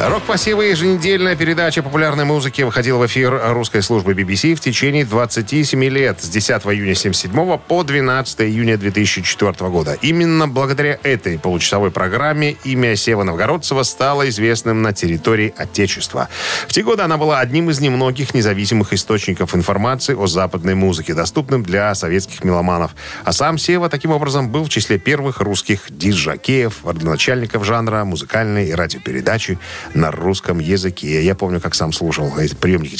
[0.00, 6.22] Рок-пассивы еженедельная передача популярной музыки выходила в эфир русской службы BBC в течение 27 лет
[6.22, 9.98] с 10 июня 1977 по 12 июня 2004 года.
[10.00, 16.28] Именно благодаря этой получасовой программе имя Сева Новгородцева стало известным на территории Отечества.
[16.68, 21.64] В те годы она была одним из немногих независимых источников информации о западной музыке, доступным
[21.64, 22.92] для советских меломанов.
[23.24, 28.72] А сам Сева таким образом был в числе первых русских диджакеев, родоначальников жанра музыкальной и
[28.72, 29.58] радиопередачи
[29.94, 31.24] на русском языке.
[31.24, 32.98] Я помню, как сам слушал эти приемники.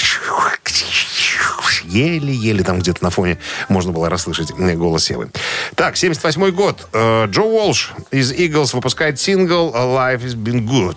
[1.85, 5.31] Еле-еле там где-то на фоне можно было расслышать э, голос Севы.
[5.74, 6.87] Так, 78 год.
[6.92, 10.96] Э, Джо Уолш из Eagles выпускает сингл «Life has been good».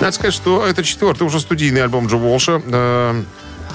[0.00, 2.62] Надо сказать, что это четвертый уже студийный альбом Джо Уолша.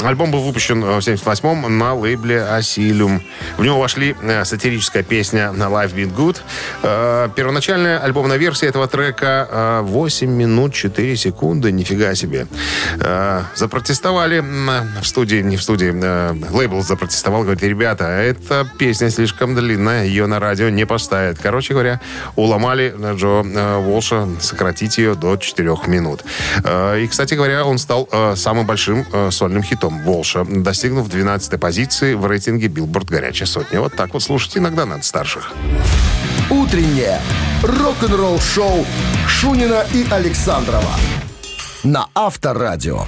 [0.04, 3.22] Альбом был выпущен э, в 78-м на лейбле Asylum.
[3.58, 6.38] В него вошли э, сатирическая песня «Life Been Good».
[6.84, 11.72] Э, Первоначальная альбомная версия этого трека э, 8 минут 4 секунды.
[11.72, 12.48] Нифига себе.
[13.56, 15.92] Запротестовали в студии, не в студии,
[16.52, 21.38] лейбл запротестовал, говорит, ребята, эта песня слишком длинная, ее на радио не поставят.
[21.42, 22.00] Короче говоря,
[22.36, 23.44] уломали Джо
[23.80, 26.24] Волша сократить ее до 4 минут.
[26.64, 32.68] И, кстати говоря, он стал самым большим сольным хитом Волша, достигнув 12 позиции в рейтинге
[32.68, 33.82] Билборд «Горячая сотня».
[33.82, 35.54] Вот так вот слушать иногда надо старших.
[36.50, 37.20] Утреннее
[37.64, 38.86] рок-н-ролл-шоу
[39.28, 40.96] Шунина и Александрова
[41.84, 43.06] на Авторадио.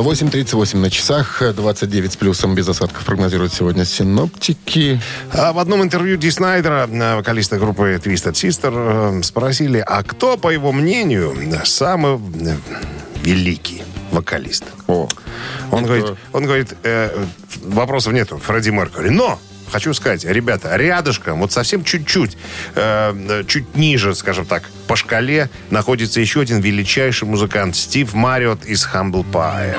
[0.00, 5.00] 8.38 на часах, 29 с плюсом без осадков прогнозируют сегодня синоптики.
[5.32, 10.36] А в одном интервью Ди Снайдера, э, вокалиста группы Twisted Sister, э, спросили, а кто,
[10.36, 12.56] по его мнению, самый э,
[13.22, 14.64] великий вокалист?
[14.86, 15.08] О,
[15.70, 17.24] Он говорит, он говорит э,
[17.62, 19.10] вопросов нету, Фредди Меркьюри.
[19.10, 19.38] Но
[19.70, 22.36] Хочу сказать, ребята, рядышком, вот совсем чуть-чуть,
[22.74, 28.86] э, чуть ниже, скажем так, по шкале находится еще один величайший музыкант Стив Мариот из
[28.86, 29.76] Humble Pie.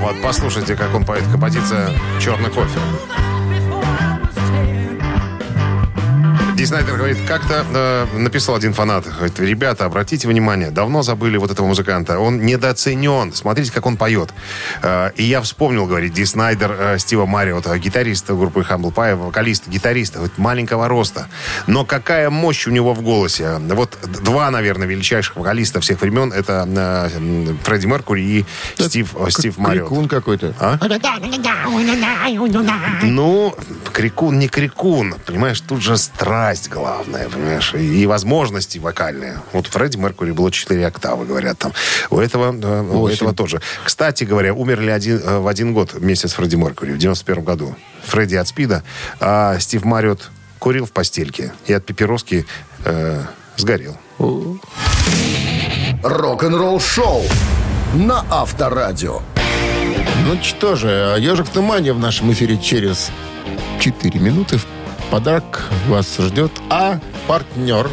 [0.00, 2.78] Вот, послушайте, как он поет композиция «Черный кофе».
[6.62, 11.50] Ди Снайдер говорит, как-то э, написал один фанат, говорит, ребята, обратите внимание, давно забыли вот
[11.50, 14.30] этого музыканта, он недооценен, смотрите, как он поет.
[14.80, 19.70] Э, и я вспомнил, говорит Ди Снайдер, э, Стива Мариота, гитариста группы Humble Pie, вокалиста,
[19.70, 21.26] гитариста, говорит, маленького роста.
[21.66, 23.58] Но какая мощь у него в голосе.
[23.58, 28.46] Вот два, наверное, величайших вокалиста всех времен, это э, Фредди Меркури и
[28.80, 29.88] Стив, э, Стив Мариот.
[29.88, 30.54] Крикун какой-то.
[30.60, 30.78] А?
[33.02, 33.52] Ну,
[33.92, 35.96] крикун не крикун, понимаешь, тут же
[36.52, 39.40] страсть главная, понимаешь, и, и возможности вокальные.
[39.52, 41.72] Вот у Фредди Меркури было 4 октавы, говорят там.
[42.10, 43.60] У этого, э, у этого тоже.
[43.84, 47.74] Кстати говоря, умерли один, э, в один год вместе с Фредди Меркури, в 91 году.
[48.04, 48.82] Фредди от СПИДа,
[49.20, 52.44] а Стив Мариот курил в постельке и от папироски
[52.84, 53.22] э,
[53.56, 53.96] сгорел.
[56.02, 57.22] Рок-н-ролл-шоу
[57.94, 59.22] на Авторадио.
[60.26, 63.10] Ну что же, ежик в тумане в нашем эфире через
[63.80, 64.58] 4 минуты.
[64.58, 64.66] В
[65.12, 66.98] подарок вас ждет А
[67.28, 67.86] партнер.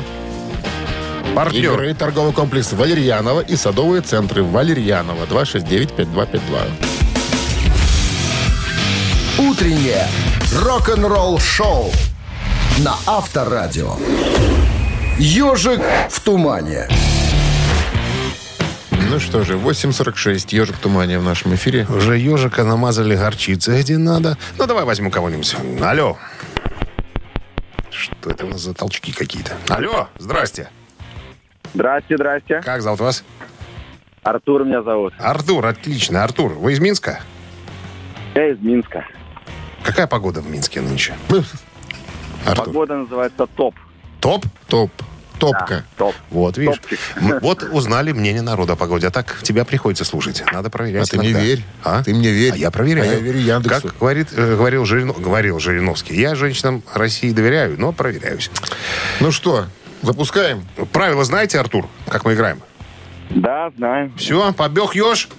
[1.35, 1.73] Партнер.
[1.73, 6.39] Игры торговый комплекс Валерьянова и садовые центры Валерьянова 269-5252.
[9.37, 10.07] Утреннее
[10.63, 11.91] рок-н-ролл-шоу
[12.77, 13.97] на Авторадио.
[15.17, 16.87] Ежик в тумане.
[19.11, 20.55] Ну что же, 8.46.
[20.55, 21.85] Ежик в тумане в нашем эфире.
[21.89, 24.37] Уже ежика намазали горчицей, где надо.
[24.57, 25.55] Ну, давай возьму кого-нибудь.
[25.81, 26.17] Алло.
[28.21, 29.53] Что это у нас за толчки какие-то?
[29.69, 30.69] Алло, здрасте.
[31.73, 32.61] Здрасте, здрасте.
[32.61, 33.23] Как зовут вас?
[34.23, 35.13] Артур меня зовут.
[35.19, 36.23] Артур, отлично.
[36.23, 37.21] Артур, вы из Минска?
[38.35, 39.05] Я из Минска.
[39.83, 41.15] Какая погода в Минске нынче?
[42.45, 42.65] Артур.
[42.65, 43.75] Погода называется ТОП.
[44.19, 44.45] Топ?
[44.67, 44.91] Топ.
[45.39, 45.67] Топка.
[45.67, 46.15] Да, топ.
[46.29, 46.77] Вот, видишь.
[46.77, 46.99] Топчик.
[47.41, 49.07] Вот узнали мнение народа о погоде.
[49.07, 50.43] А так тебя приходится слушать.
[50.51, 51.45] Надо проверять А ты мне иногда.
[51.45, 51.63] верь.
[51.83, 52.03] А?
[52.03, 52.53] Ты мне верь.
[52.53, 53.09] А я проверяю.
[53.09, 53.87] А я верю Яндексу.
[53.89, 56.15] Как говорит, э, говорил, Жирино- говорил Жириновский.
[56.19, 58.51] Я женщинам России доверяю, но проверяюсь.
[59.19, 59.65] Ну что,
[60.01, 60.65] запускаем?
[60.91, 62.61] Правила знаете, Артур, как мы играем?
[63.29, 64.13] Да, знаем.
[64.17, 65.29] Все, побег еж.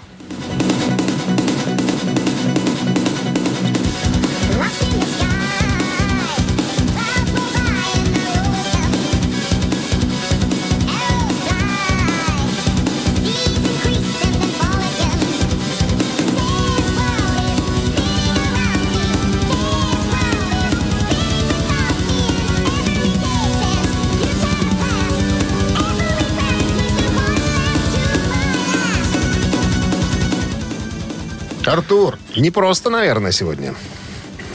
[31.72, 32.18] Артур.
[32.36, 33.74] Не просто, наверное, сегодня.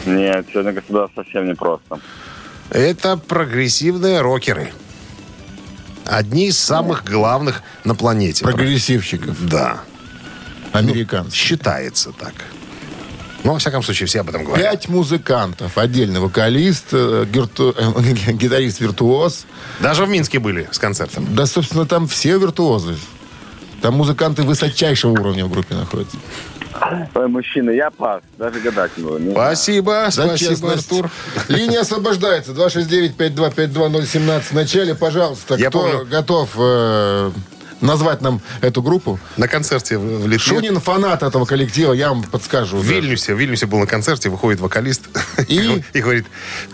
[0.05, 1.99] Нет, сегодня государство совсем непросто.
[2.69, 4.71] Это прогрессивные рокеры.
[6.05, 8.43] Одни из самых главных на планете.
[8.43, 9.35] Прогрессивщиков.
[9.47, 9.81] Да.
[10.71, 11.33] Американцев.
[11.33, 12.33] Считается так.
[13.43, 14.71] Ну, во всяком случае, все об этом говорят.
[14.71, 15.77] Пять музыкантов.
[15.77, 19.45] Отдельный вокалист, э, гирту- э, гитарист-виртуоз.
[19.79, 21.27] Даже в Минске были с концертом.
[21.35, 22.97] Да, собственно, там все виртуозы.
[23.81, 26.17] Там музыканты высочайшего уровня в группе находятся.
[27.13, 28.21] Ой, мужчина, я пас.
[28.37, 29.19] Даже гадать не буду.
[29.19, 29.31] Не.
[29.31, 30.91] Спасибо, За спасибо, честность.
[30.91, 31.09] Артур.
[31.47, 32.51] Линия освобождается.
[32.51, 34.41] 269-5252017.
[34.41, 36.05] В начале, пожалуйста, Я кто помню.
[36.05, 37.31] готов э,
[37.81, 39.19] назвать нам эту группу?
[39.37, 40.39] На концерте в Литве.
[40.39, 42.77] Шунин фанат этого коллектива, я вам подскажу.
[42.77, 42.83] В.
[42.85, 45.03] Вильнюсе, в Вильнюсе был на концерте, выходит вокалист
[45.47, 45.81] И?
[45.93, 46.25] и говорит,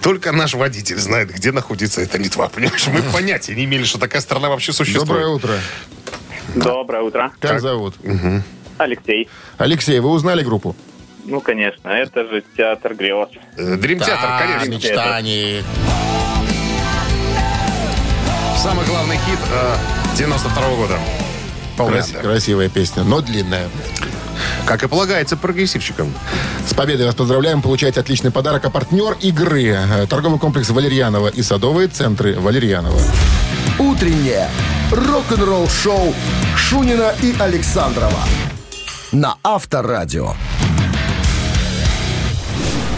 [0.02, 2.50] только наш водитель знает, где находится эта Литва.
[2.50, 5.08] Понимаешь, мы понятия не имели, что такая страна вообще существует.
[5.08, 5.54] Доброе утро.
[6.56, 7.32] Доброе утро.
[7.40, 7.96] Как зовут?
[8.84, 9.30] Алексей.
[9.58, 10.76] Алексей, вы узнали группу?
[11.26, 13.30] Ну, конечно, это же театр грез.
[13.58, 14.70] Э, Дрим Театр, конечно.
[14.72, 15.64] мечтаний.
[18.58, 19.76] Самый главный хит э,
[20.18, 21.00] 92 года.
[21.78, 23.68] Крас- красивая песня, но длинная.
[24.66, 26.14] Как и полагается прогрессивщикам.
[26.68, 27.62] С победой вас поздравляем.
[27.62, 28.66] Получаете отличный подарок.
[28.66, 29.64] А партнер игры.
[29.66, 33.00] э, Торговый комплекс Валерьянова и садовые центры Валерьянова.
[33.80, 34.48] Утреннее
[34.92, 36.14] рок-н-ролл-шоу
[36.56, 38.20] Шунина и Александрова
[39.12, 40.34] на Авторадио.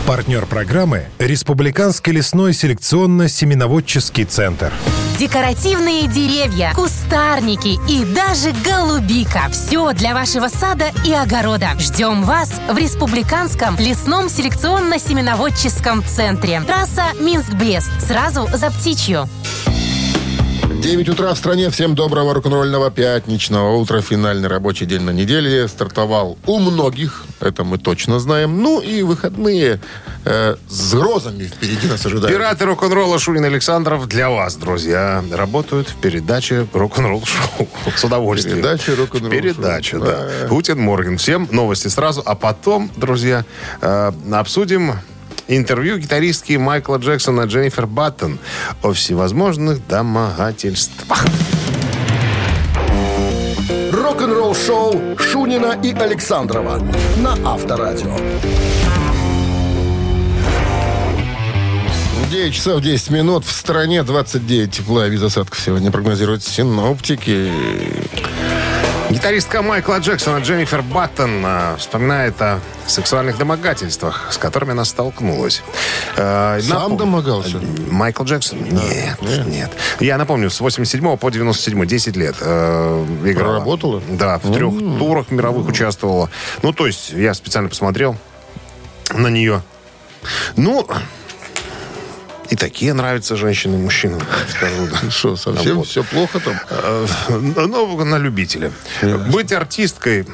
[0.06, 4.72] Партнер программы– Республиканский лесной селекционно-семеноводческий центр.
[5.18, 9.44] Декоративные деревья, кустарники и даже голубика.
[9.52, 11.70] Все для вашего сада и огорода.
[11.80, 16.62] Ждем вас в Республиканском лесном селекционно-семеноводческом центре.
[16.62, 17.90] Трасса Минск-Брест.
[18.06, 19.30] Сразу за птичью.
[20.84, 21.70] 9 утра в стране.
[21.70, 24.02] Всем доброго рок-н-ролльного пятничного утра.
[24.02, 27.24] Финальный рабочий день на неделе стартовал у многих.
[27.40, 28.62] Это мы точно знаем.
[28.62, 29.80] Ну и выходные
[30.26, 32.36] э, с грозами впереди нас ожидают.
[32.36, 37.70] Пираты рок-н-ролла Шунин Александров для вас, друзья, работают в передаче рок-н-ролл шоу.
[37.96, 38.58] С удовольствием.
[38.58, 40.48] Передача рок-н-ролл Передача, да.
[40.50, 41.18] Guten Morgen.
[41.18, 43.46] Всем новости сразу, а потом, друзья,
[43.80, 44.96] э, обсудим
[45.48, 48.40] интервью гитаристки Майкла Джексона Дженнифер Баттен
[48.82, 51.26] о всевозможных домогательствах.
[53.92, 56.82] Рок-н-ролл-шоу Шунина и Александрова
[57.18, 58.18] на Авторадио.
[62.34, 63.46] 9 часов 10 минут.
[63.46, 67.52] В стране 29 тепла и без осадков сегодня прогнозируют синоптики.
[69.10, 75.62] Гитаристка Майкла Джексона Дженнифер Баттон э, вспоминает о сексуальных домогательствах, с которыми она столкнулась.
[76.16, 77.62] Э, Сам напом- домогался?
[77.92, 78.60] Майкл Джексон?
[78.64, 83.52] Нет, нет, Я напомню, с 87 по 97, 10 лет э, играла.
[83.56, 84.02] Проработала?
[84.10, 86.30] Да, в трех турах мировых участвовала.
[86.64, 88.18] Ну, то есть, я специально посмотрел
[89.14, 89.62] на нее.
[90.56, 90.88] Ну,
[92.50, 93.80] и такие нравятся женщины и
[94.92, 95.10] да.
[95.10, 95.88] Что, совсем Вот.
[95.88, 96.56] все плохо там?
[96.70, 98.72] Э, Ну, на любителя.
[99.32, 100.26] Быть артисткой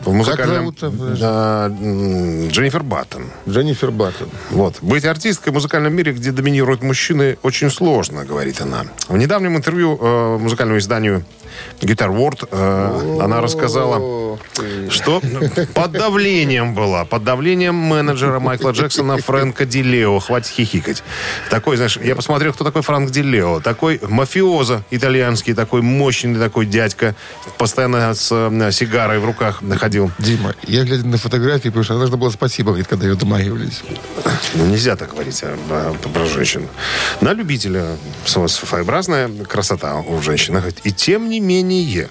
[0.00, 0.56] в музыкальном...
[0.56, 1.20] зовут-то, подожди?
[1.20, 3.24] Да, Дженнифер Баттон.
[3.48, 4.28] Дженнифер Баттон.
[4.50, 4.76] Вот.
[4.82, 8.84] Быть артисткой в музыкальном мире, где доминируют мужчины, очень сложно, говорит она.
[9.08, 11.24] В недавнем интервью э, музыкальному изданию
[11.80, 14.38] Guitar World э, она рассказала,
[14.90, 15.20] что
[15.74, 20.18] под давлением была, под давлением менеджера Майкла Джексона Фрэнка Дилео.
[20.18, 21.02] Хватит хихикать.
[21.50, 23.60] Такой, знаешь, я посмотрел, кто такой Фрэнк Дилео.
[23.60, 27.14] Такой мафиоза итальянский, такой мощный такой дядька.
[27.58, 30.10] Постоянно с э, сигарой в руках находил.
[30.18, 33.82] Дима, я глядя на фотографии, потому что она должна была спасибо говорить, когда ее домагивались.
[34.54, 36.68] Ну, нельзя так говорить о- про женщин.
[37.20, 40.58] На любителя с- своеобразная красота у женщины.
[40.58, 42.08] Говорит, И тем не менее,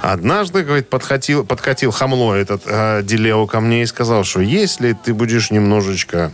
[0.00, 5.14] однажды, говорит, подкатил, подкатил хамло этот э, Дилео ко мне и сказал, что если ты
[5.14, 6.32] будешь немножечко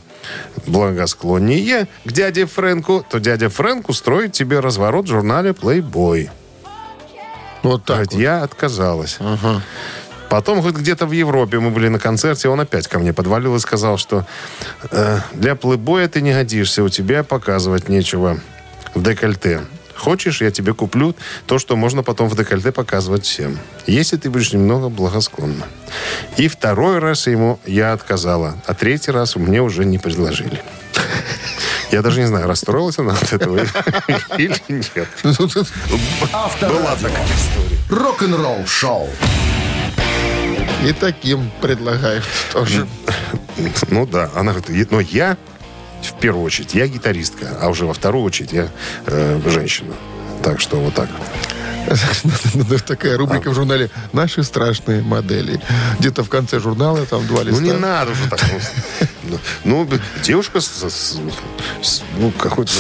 [0.66, 6.30] благосклоннее к дяде Фрэнку, то дядя Фрэнк устроит тебе разворот в журнале Playboy.
[7.62, 8.20] Вот так Говорит, вот.
[8.20, 9.16] я отказалась.
[9.20, 9.62] Ага.
[10.28, 13.58] Потом хоть где-то в Европе мы были на концерте, он опять ко мне подвалил и
[13.60, 14.26] сказал, что
[14.90, 18.38] э, для плейбоя ты не годишься, у тебя показывать нечего
[18.94, 19.60] в декольте.
[19.94, 23.58] Хочешь, я тебе куплю то, что можно потом в декольте показывать всем.
[23.86, 25.66] Если ты будешь немного благосклонна.
[26.36, 30.62] И второй раз ему я отказала, а третий раз мне уже не предложили.
[31.90, 33.60] Я даже не знаю, расстроилась она от этого
[34.36, 35.08] или нет.
[35.24, 37.78] Была такая история.
[40.84, 42.86] И таким предлагают тоже.
[43.90, 45.36] Ну да, она говорит, «И- но я
[46.02, 48.68] в первую очередь, я гитаристка, а уже во вторую очередь я
[49.06, 49.94] э, женщина.
[50.44, 51.08] Так что вот так.
[52.86, 55.60] Такая рубрика в журнале «Наши страшные модели».
[55.98, 57.62] Где-то в конце журнала там два Ну листа.
[57.62, 58.40] не надо уже так.
[59.28, 59.88] Ну, Ну,
[60.22, 61.16] девушка с, с-
[61.82, 62.72] с- ну, какой-то,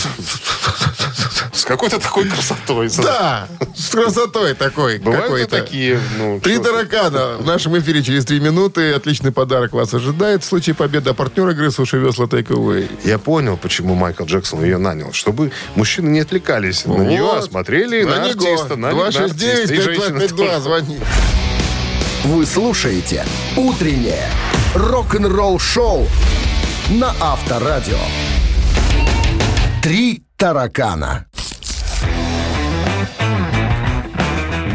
[1.52, 2.90] с какой-то такой красотой.
[2.98, 8.92] Да, с красотой такой Бывают такие, ну, Три таракана в нашем эфире через три минуты.
[8.92, 10.42] Отличный подарок вас ожидает.
[10.42, 12.88] В случае победы а партнер игры «Суши Весла Take Away».
[13.04, 15.12] Я понял, почему Майкл Джексон ее нанял.
[15.12, 18.18] Чтобы мужчины не отвлекались на нее, а смотрели на.
[18.18, 18.74] На, артиста.
[18.74, 20.60] И женщины 269-5252, тоже.
[20.60, 21.00] звони.
[22.24, 23.24] Вы слушаете
[23.56, 24.28] «Утреннее
[24.74, 26.06] рок-н-ролл-шоу»
[26.90, 27.98] на Авторадио.
[29.82, 31.26] Три таракана.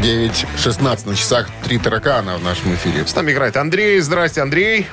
[0.02, 1.48] 9.16 на часах.
[1.62, 3.06] Три таракана в нашем эфире.
[3.06, 4.00] С нами играет Андрей.
[4.00, 4.86] Здрасте, Андрей.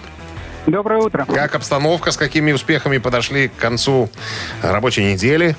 [0.68, 1.26] Доброе утро.
[1.26, 4.10] Как обстановка, с какими успехами подошли к концу
[4.62, 5.56] рабочей недели?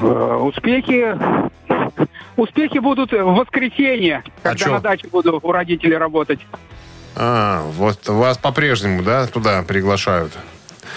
[0.00, 1.16] Э, Успехи...
[2.36, 4.72] Успехи будут в воскресенье, когда чё?
[4.72, 6.40] на даче буду у родителей работать.
[7.14, 10.32] А, вот вас по-прежнему, да, туда приглашают?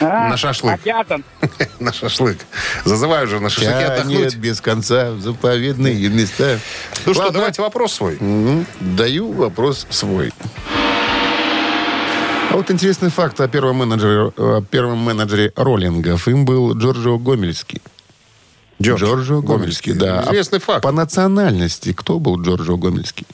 [0.01, 0.79] А, На шашлык.
[0.85, 1.23] Обязан.
[1.79, 2.37] На шашлык.
[2.83, 4.17] Зазываю же на шашлыки отдохнуть.
[4.17, 6.59] Тянет без конца в заповедные места.
[7.05, 7.39] Ну что, Ладно.
[7.39, 8.17] давайте вопрос свой.
[8.19, 8.65] Мгм.
[8.81, 10.33] Даю вопрос свой.
[12.51, 16.27] А вот интересный факт о первом менеджере, о первом менеджере роллингов.
[16.27, 17.81] Им был Джорджо Гомельский.
[18.81, 20.21] Джорджо, Гомельский, да.
[20.27, 20.83] А Известный факт.
[20.83, 23.25] По национальности кто был Джорджо Гомельский?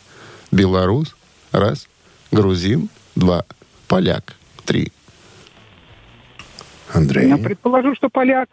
[0.52, 1.16] Белорус,
[1.52, 1.88] раз.
[2.32, 3.44] Грузин, два.
[3.88, 4.92] Поляк, три.
[6.94, 7.30] Андрей.
[7.30, 8.50] Я предположу, что поляк.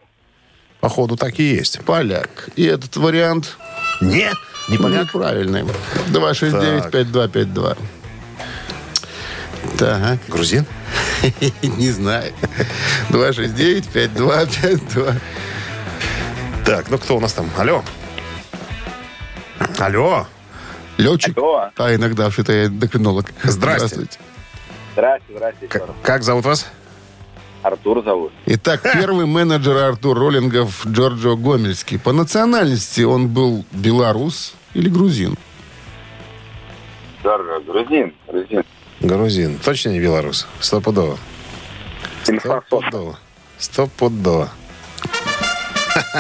[0.81, 1.81] Походу, так и есть.
[1.85, 2.49] Поляк.
[2.57, 3.57] И этот вариант
[4.01, 4.35] Нет,
[4.68, 5.12] не поляк.
[5.14, 5.64] неправильный.
[6.12, 7.76] 269-5252.
[9.76, 10.18] Так.
[10.29, 10.64] Грузин?
[11.62, 12.33] Не знаю.
[13.11, 15.14] 269-5252.
[16.64, 17.51] Так, ну кто у нас там?
[17.57, 17.83] Алло.
[19.79, 20.26] Алло.
[20.99, 21.38] Летчик?
[21.38, 21.70] Алло.
[21.76, 23.26] А иногда вообще-то я эндокринолог.
[23.44, 24.07] Здрасте,
[25.32, 25.66] здрасте.
[25.66, 26.66] еще Как, как зовут вас?
[27.62, 28.32] Артур зовут.
[28.46, 31.99] Итак, первый менеджер Артур Роллингов Джорджо Гомельский.
[31.99, 35.36] По национальности он был белорус или грузин?
[37.22, 38.14] Джорджо, грузин.
[38.26, 38.64] Грузин.
[39.01, 39.59] Грузин.
[39.64, 40.46] Точно не белорус?
[40.61, 41.18] Стопудово.
[42.24, 43.18] Стопудово.
[43.59, 44.51] Стопудово.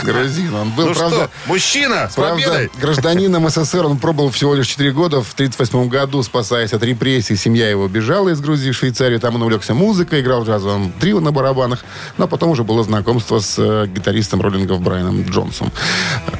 [0.02, 0.54] Грузин.
[0.54, 2.70] Он был, ну правда, что, мужчина, с Правда, победой!
[2.80, 5.22] гражданином СССР он пробыл всего лишь 4 года.
[5.22, 9.20] В 1938 году, спасаясь от репрессий, семья его бежала из Грузии в Швейцарию.
[9.20, 11.84] Там он увлекся музыкой, играл в джазовом трио на барабанах.
[12.16, 15.72] Но потом уже было знакомство с э, гитаристом роллингов Брайаном Джонсом.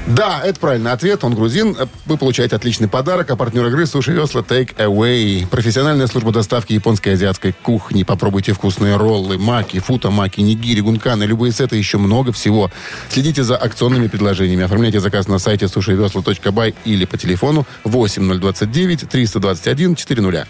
[0.06, 1.24] Да, это правильный ответ.
[1.24, 1.76] Он грузин.
[2.06, 3.30] Вы получаете отличный подарок.
[3.30, 5.46] А партнер игры «Суши Весла Take Away».
[5.46, 8.02] Профессиональная служба доставки японской и азиатской кухни.
[8.02, 12.70] Попробуйте вкусные роллы, маки, фута, маки, нигири, гунканы, любые сеты, еще много всего.
[13.08, 14.64] Следите за акционными предложениями.
[14.64, 20.46] Оформляйте заказ на сайте сушивесла.бай или по телефону 8029 321 400.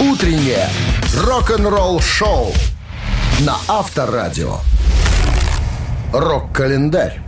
[0.00, 0.68] Утреннее
[1.16, 2.52] рок-н-ролл-шоу
[3.40, 4.58] на Авторадио.
[6.12, 7.20] Рок-календарь.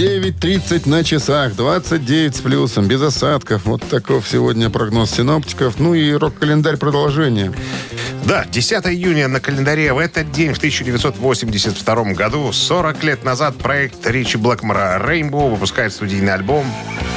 [0.00, 3.64] 9.30 на часах, 29 с плюсом, без осадков.
[3.64, 5.80] Вот таков сегодня прогноз синоптиков.
[5.80, 7.52] Ну и рок-календарь продолжение.
[8.24, 14.06] Да, 10 июня на календаре в этот день, в 1982 году, 40 лет назад, проект
[14.06, 16.64] Ричи Блэкмора Rainbow выпускает студийный альбом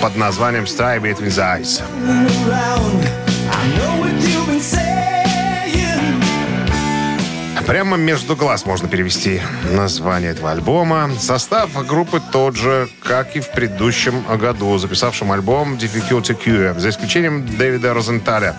[0.02, 3.23] под названием Sky Between the Eyes.
[7.68, 9.42] Прямо между глаз можно перевести
[9.72, 11.10] название этого альбома.
[11.18, 17.46] Состав группы тот же, как и в предыдущем году, записавшем альбом Difficulty Cure, за исключением
[17.46, 18.56] Дэвида Розенталя,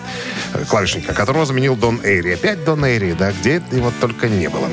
[0.69, 2.33] клавишника, которого заменил Дон Эйри.
[2.33, 4.67] Опять Дон Эйри, да, где его только не было.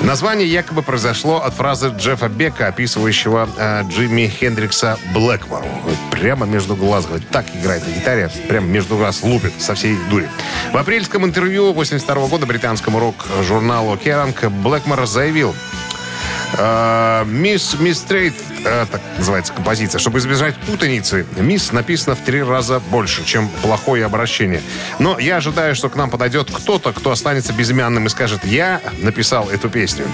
[0.00, 5.66] Название якобы произошло от фразы Джеффа Бека, описывающего э, Джимми Хендрикса Блэкмору.
[6.10, 10.28] Прямо между глаз, говорит, так играет на гитаре, прямо между глаз лупит со всей дури.
[10.72, 15.54] В апрельском интервью 82 года британскому рок-журналу Керанг Блэкмор заявил,
[16.56, 22.42] э, Мисс Мисс Стрейт, э, так называется композиция, чтобы избежать путаницы, Мисс написано в три
[22.42, 24.62] раза больше, чем плохое обращение.
[25.00, 29.50] Но я ожидаю, что к нам подойдет кто-то, кто останется безымянным и скажет, я написал
[29.50, 30.04] эту песню.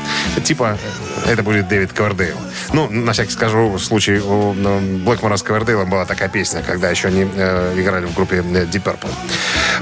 [0.42, 0.78] Типа,
[1.26, 2.36] это будет Дэвид Ковердейл.
[2.72, 7.08] Ну, на всякий скажу, случай у ну, Блэкмора с Ковердейлом была такая песня, когда еще
[7.08, 9.10] они э, играли в группе э, Deep Purple.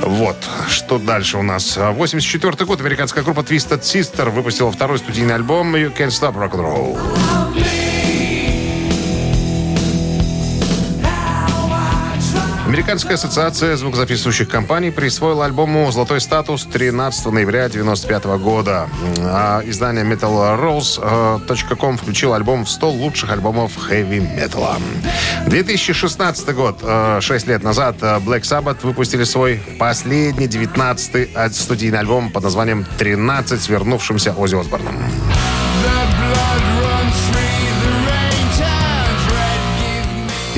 [0.02, 0.36] Вот.
[0.68, 1.76] Что дальше у нас?
[1.76, 2.80] 84 год.
[2.80, 7.57] Американская группа Twisted Sister выпустила второй студийный альбом You Can't Stop Rock and Roll.
[12.78, 18.88] Американская ассоциация звукозаписывающих компаний присвоила альбому золотой статус 13 ноября 1995 года.
[19.20, 24.76] А издание metalrose.com включил альбом в 100 лучших альбомов хэви-металла.
[25.48, 26.80] 2016 год.
[27.20, 33.58] 6 лет назад э, Black Sabbath выпустили свой последний 19-й студийный альбом под названием «13
[33.58, 34.94] с вернувшимся Оззи Осборном».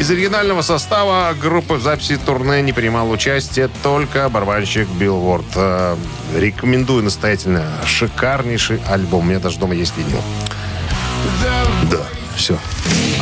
[0.00, 5.44] Из оригинального состава группы в записи турне не принимал участие только барабанщик Билл Уорд.
[5.56, 5.94] Э,
[6.34, 7.66] Рекомендую настоятельно.
[7.84, 9.26] Шикарнейший альбом.
[9.26, 10.22] У меня даже дома есть винил.
[11.90, 12.00] Да,
[12.34, 12.58] все.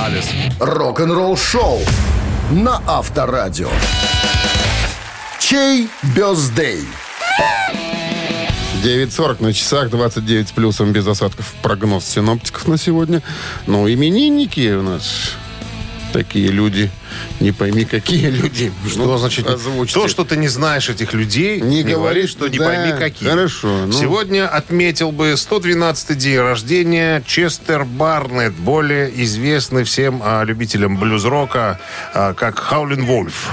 [0.01, 0.27] Алис.
[0.61, 1.81] Рок-н-ролл-шоу
[2.53, 3.71] на Авторадио.
[5.41, 6.87] Чей бездей?
[8.85, 11.53] 9.40 на часах, 29 с плюсом, без осадков.
[11.61, 13.21] Прогноз синоптиков на сегодня.
[13.67, 15.35] Ну, именинники у нас
[16.13, 16.91] Такие люди.
[17.41, 18.73] Не пойми, какие люди.
[18.89, 19.47] Что Ну, значит?
[19.47, 19.95] не- озвучьте.
[19.95, 22.93] То, что ты не знаешь этих людей, Не не, говори, говори, что не да, пойми
[22.99, 23.29] какие.
[23.29, 23.93] хорошо, ну.
[23.93, 31.79] Сегодня отметил бы 112-й день рождения Честер Барнетт, более известный всем а, любителям блюз-рока
[32.15, 33.51] а, как Хаулин Вольф.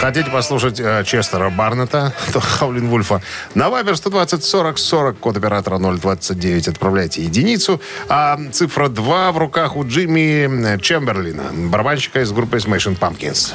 [0.00, 3.20] Хотите послушать э, Честера Барнета, то Хаулин Вульфа.
[3.54, 6.68] На Вайбер 120 40 40, код оператора 029.
[6.68, 7.82] Отправляйте единицу.
[8.08, 13.52] А цифра 2 в руках у Джимми Чемберлина, барабанщика из группы Smashing Pumpkins.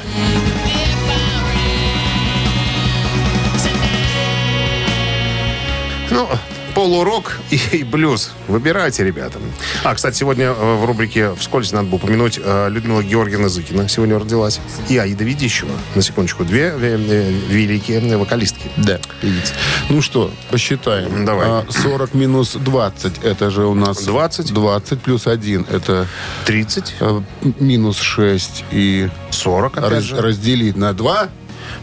[6.10, 6.28] Ну,
[6.76, 8.32] полурок и, и блюз.
[8.48, 9.38] Выбирайте, ребята.
[9.82, 13.88] А, кстати, сегодня э, в рубрике «Вскользь» надо было упомянуть э, Людмила Георгиевна Зыкина.
[13.88, 14.60] Сегодня родилась.
[14.90, 15.72] И Аида Ведищева.
[15.94, 16.44] На секундочку.
[16.44, 18.70] Две э, великие вокалистки.
[18.76, 19.54] Да, певица.
[19.88, 21.24] Ну что, посчитаем.
[21.24, 21.46] Давай.
[21.48, 24.04] А, 40 минус 20, это же у нас...
[24.04, 24.52] 20?
[24.52, 26.06] 20 плюс 1, это
[26.44, 26.96] 30.
[27.00, 27.20] э,
[27.58, 30.16] минус 6 и 40, опять раз- же.
[30.20, 31.28] разделить на 2.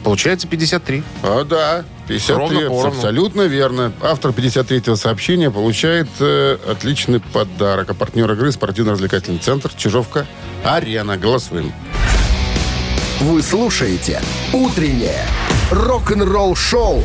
[0.03, 1.03] Получается 53.
[1.23, 2.35] А, да, 53.
[2.35, 2.87] Ровно поровну.
[2.87, 3.93] Абсолютно верно.
[4.01, 7.89] Автор 53-го сообщения получает э, отличный подарок.
[7.89, 11.17] А партнер игры спортивно-развлекательный центр Чижовка-Арена.
[11.17, 11.73] Голосуем.
[13.21, 15.25] Вы слушаете «Утреннее
[15.71, 17.03] рок-н-ролл-шоу»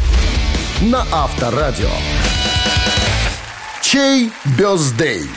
[0.83, 1.91] на Авторадио.
[3.83, 5.29] Чей бездей?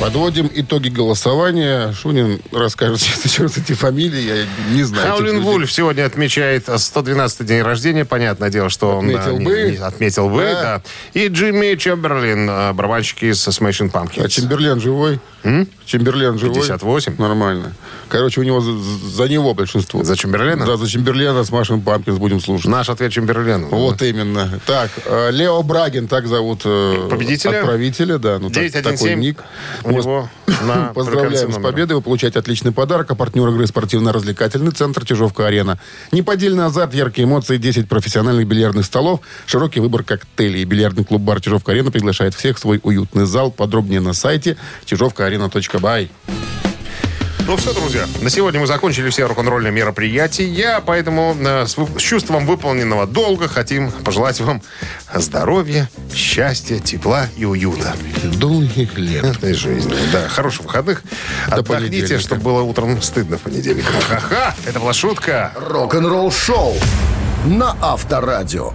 [0.00, 1.92] Подводим итоги голосования.
[1.92, 4.20] Шунин расскажет еще раз эти фамилии.
[4.22, 5.10] Я не знаю.
[5.10, 5.40] Хаулин.
[5.42, 8.04] Вульф сегодня отмечает 112-й день рождения.
[8.04, 9.70] Понятное дело, что он Отметил да, не- бы.
[9.72, 10.42] не отметил бы.
[10.42, 10.62] Да.
[10.62, 10.82] да.
[11.20, 14.24] И Джимми Чемберлин, э, барабанщик из Smashing Pumpkins.
[14.24, 15.18] А Чемберлен живой?
[15.84, 16.56] Чемберлен живой?
[16.56, 17.14] 58.
[17.18, 17.72] Нормально.
[18.08, 20.02] Короче, у него за, за него большинство.
[20.02, 20.66] За Чемберлена?
[20.66, 22.66] Да, за Чемберлена с Машин Пампкинс будем слушать.
[22.66, 23.68] Наш ответ Чемберлену.
[23.68, 24.60] Вот именно.
[24.66, 27.60] Так, э, Лео Брагин, так зовут э, Победителя?
[27.60, 28.38] отправителя, да.
[28.38, 29.42] Ну, так- 917 такой ник.
[29.84, 30.28] у него
[30.66, 31.96] на Поздравляем с победой.
[31.96, 33.10] Вы получаете отличный подарок.
[33.10, 35.78] А партнер игры спортивно-развлекательный центр Чижовка-Арена.
[36.12, 40.64] Неподдельный азарт, яркие эмоции, 10 профессиональных бильярдных столов, широкий выбор коктейлей.
[40.64, 43.50] Бильярдный клуб-бар Чижовка-Арена приглашает всех в свой уютный зал.
[43.50, 44.56] Подробнее на сайте
[45.28, 46.10] чижовкаарена.бай.
[47.46, 52.44] Ну все, друзья, на сегодня мы закончили все рок-н-ролльные мероприятия, поэтому э, с, с чувством
[52.44, 54.60] выполненного долга хотим пожелать вам
[55.14, 57.94] здоровья, счастья, тепла и уюта.
[58.22, 59.24] Долгих лет.
[59.24, 59.94] Этой жизни.
[60.12, 61.02] Да, хороших выходных.
[61.46, 62.18] Отдохните, понедельника.
[62.18, 63.86] чтобы было утром стыдно в понедельник.
[63.86, 65.52] Ха-ха, это была шутка.
[65.56, 66.76] Рок-н-ролл-шоу
[67.46, 68.74] на Авторадио.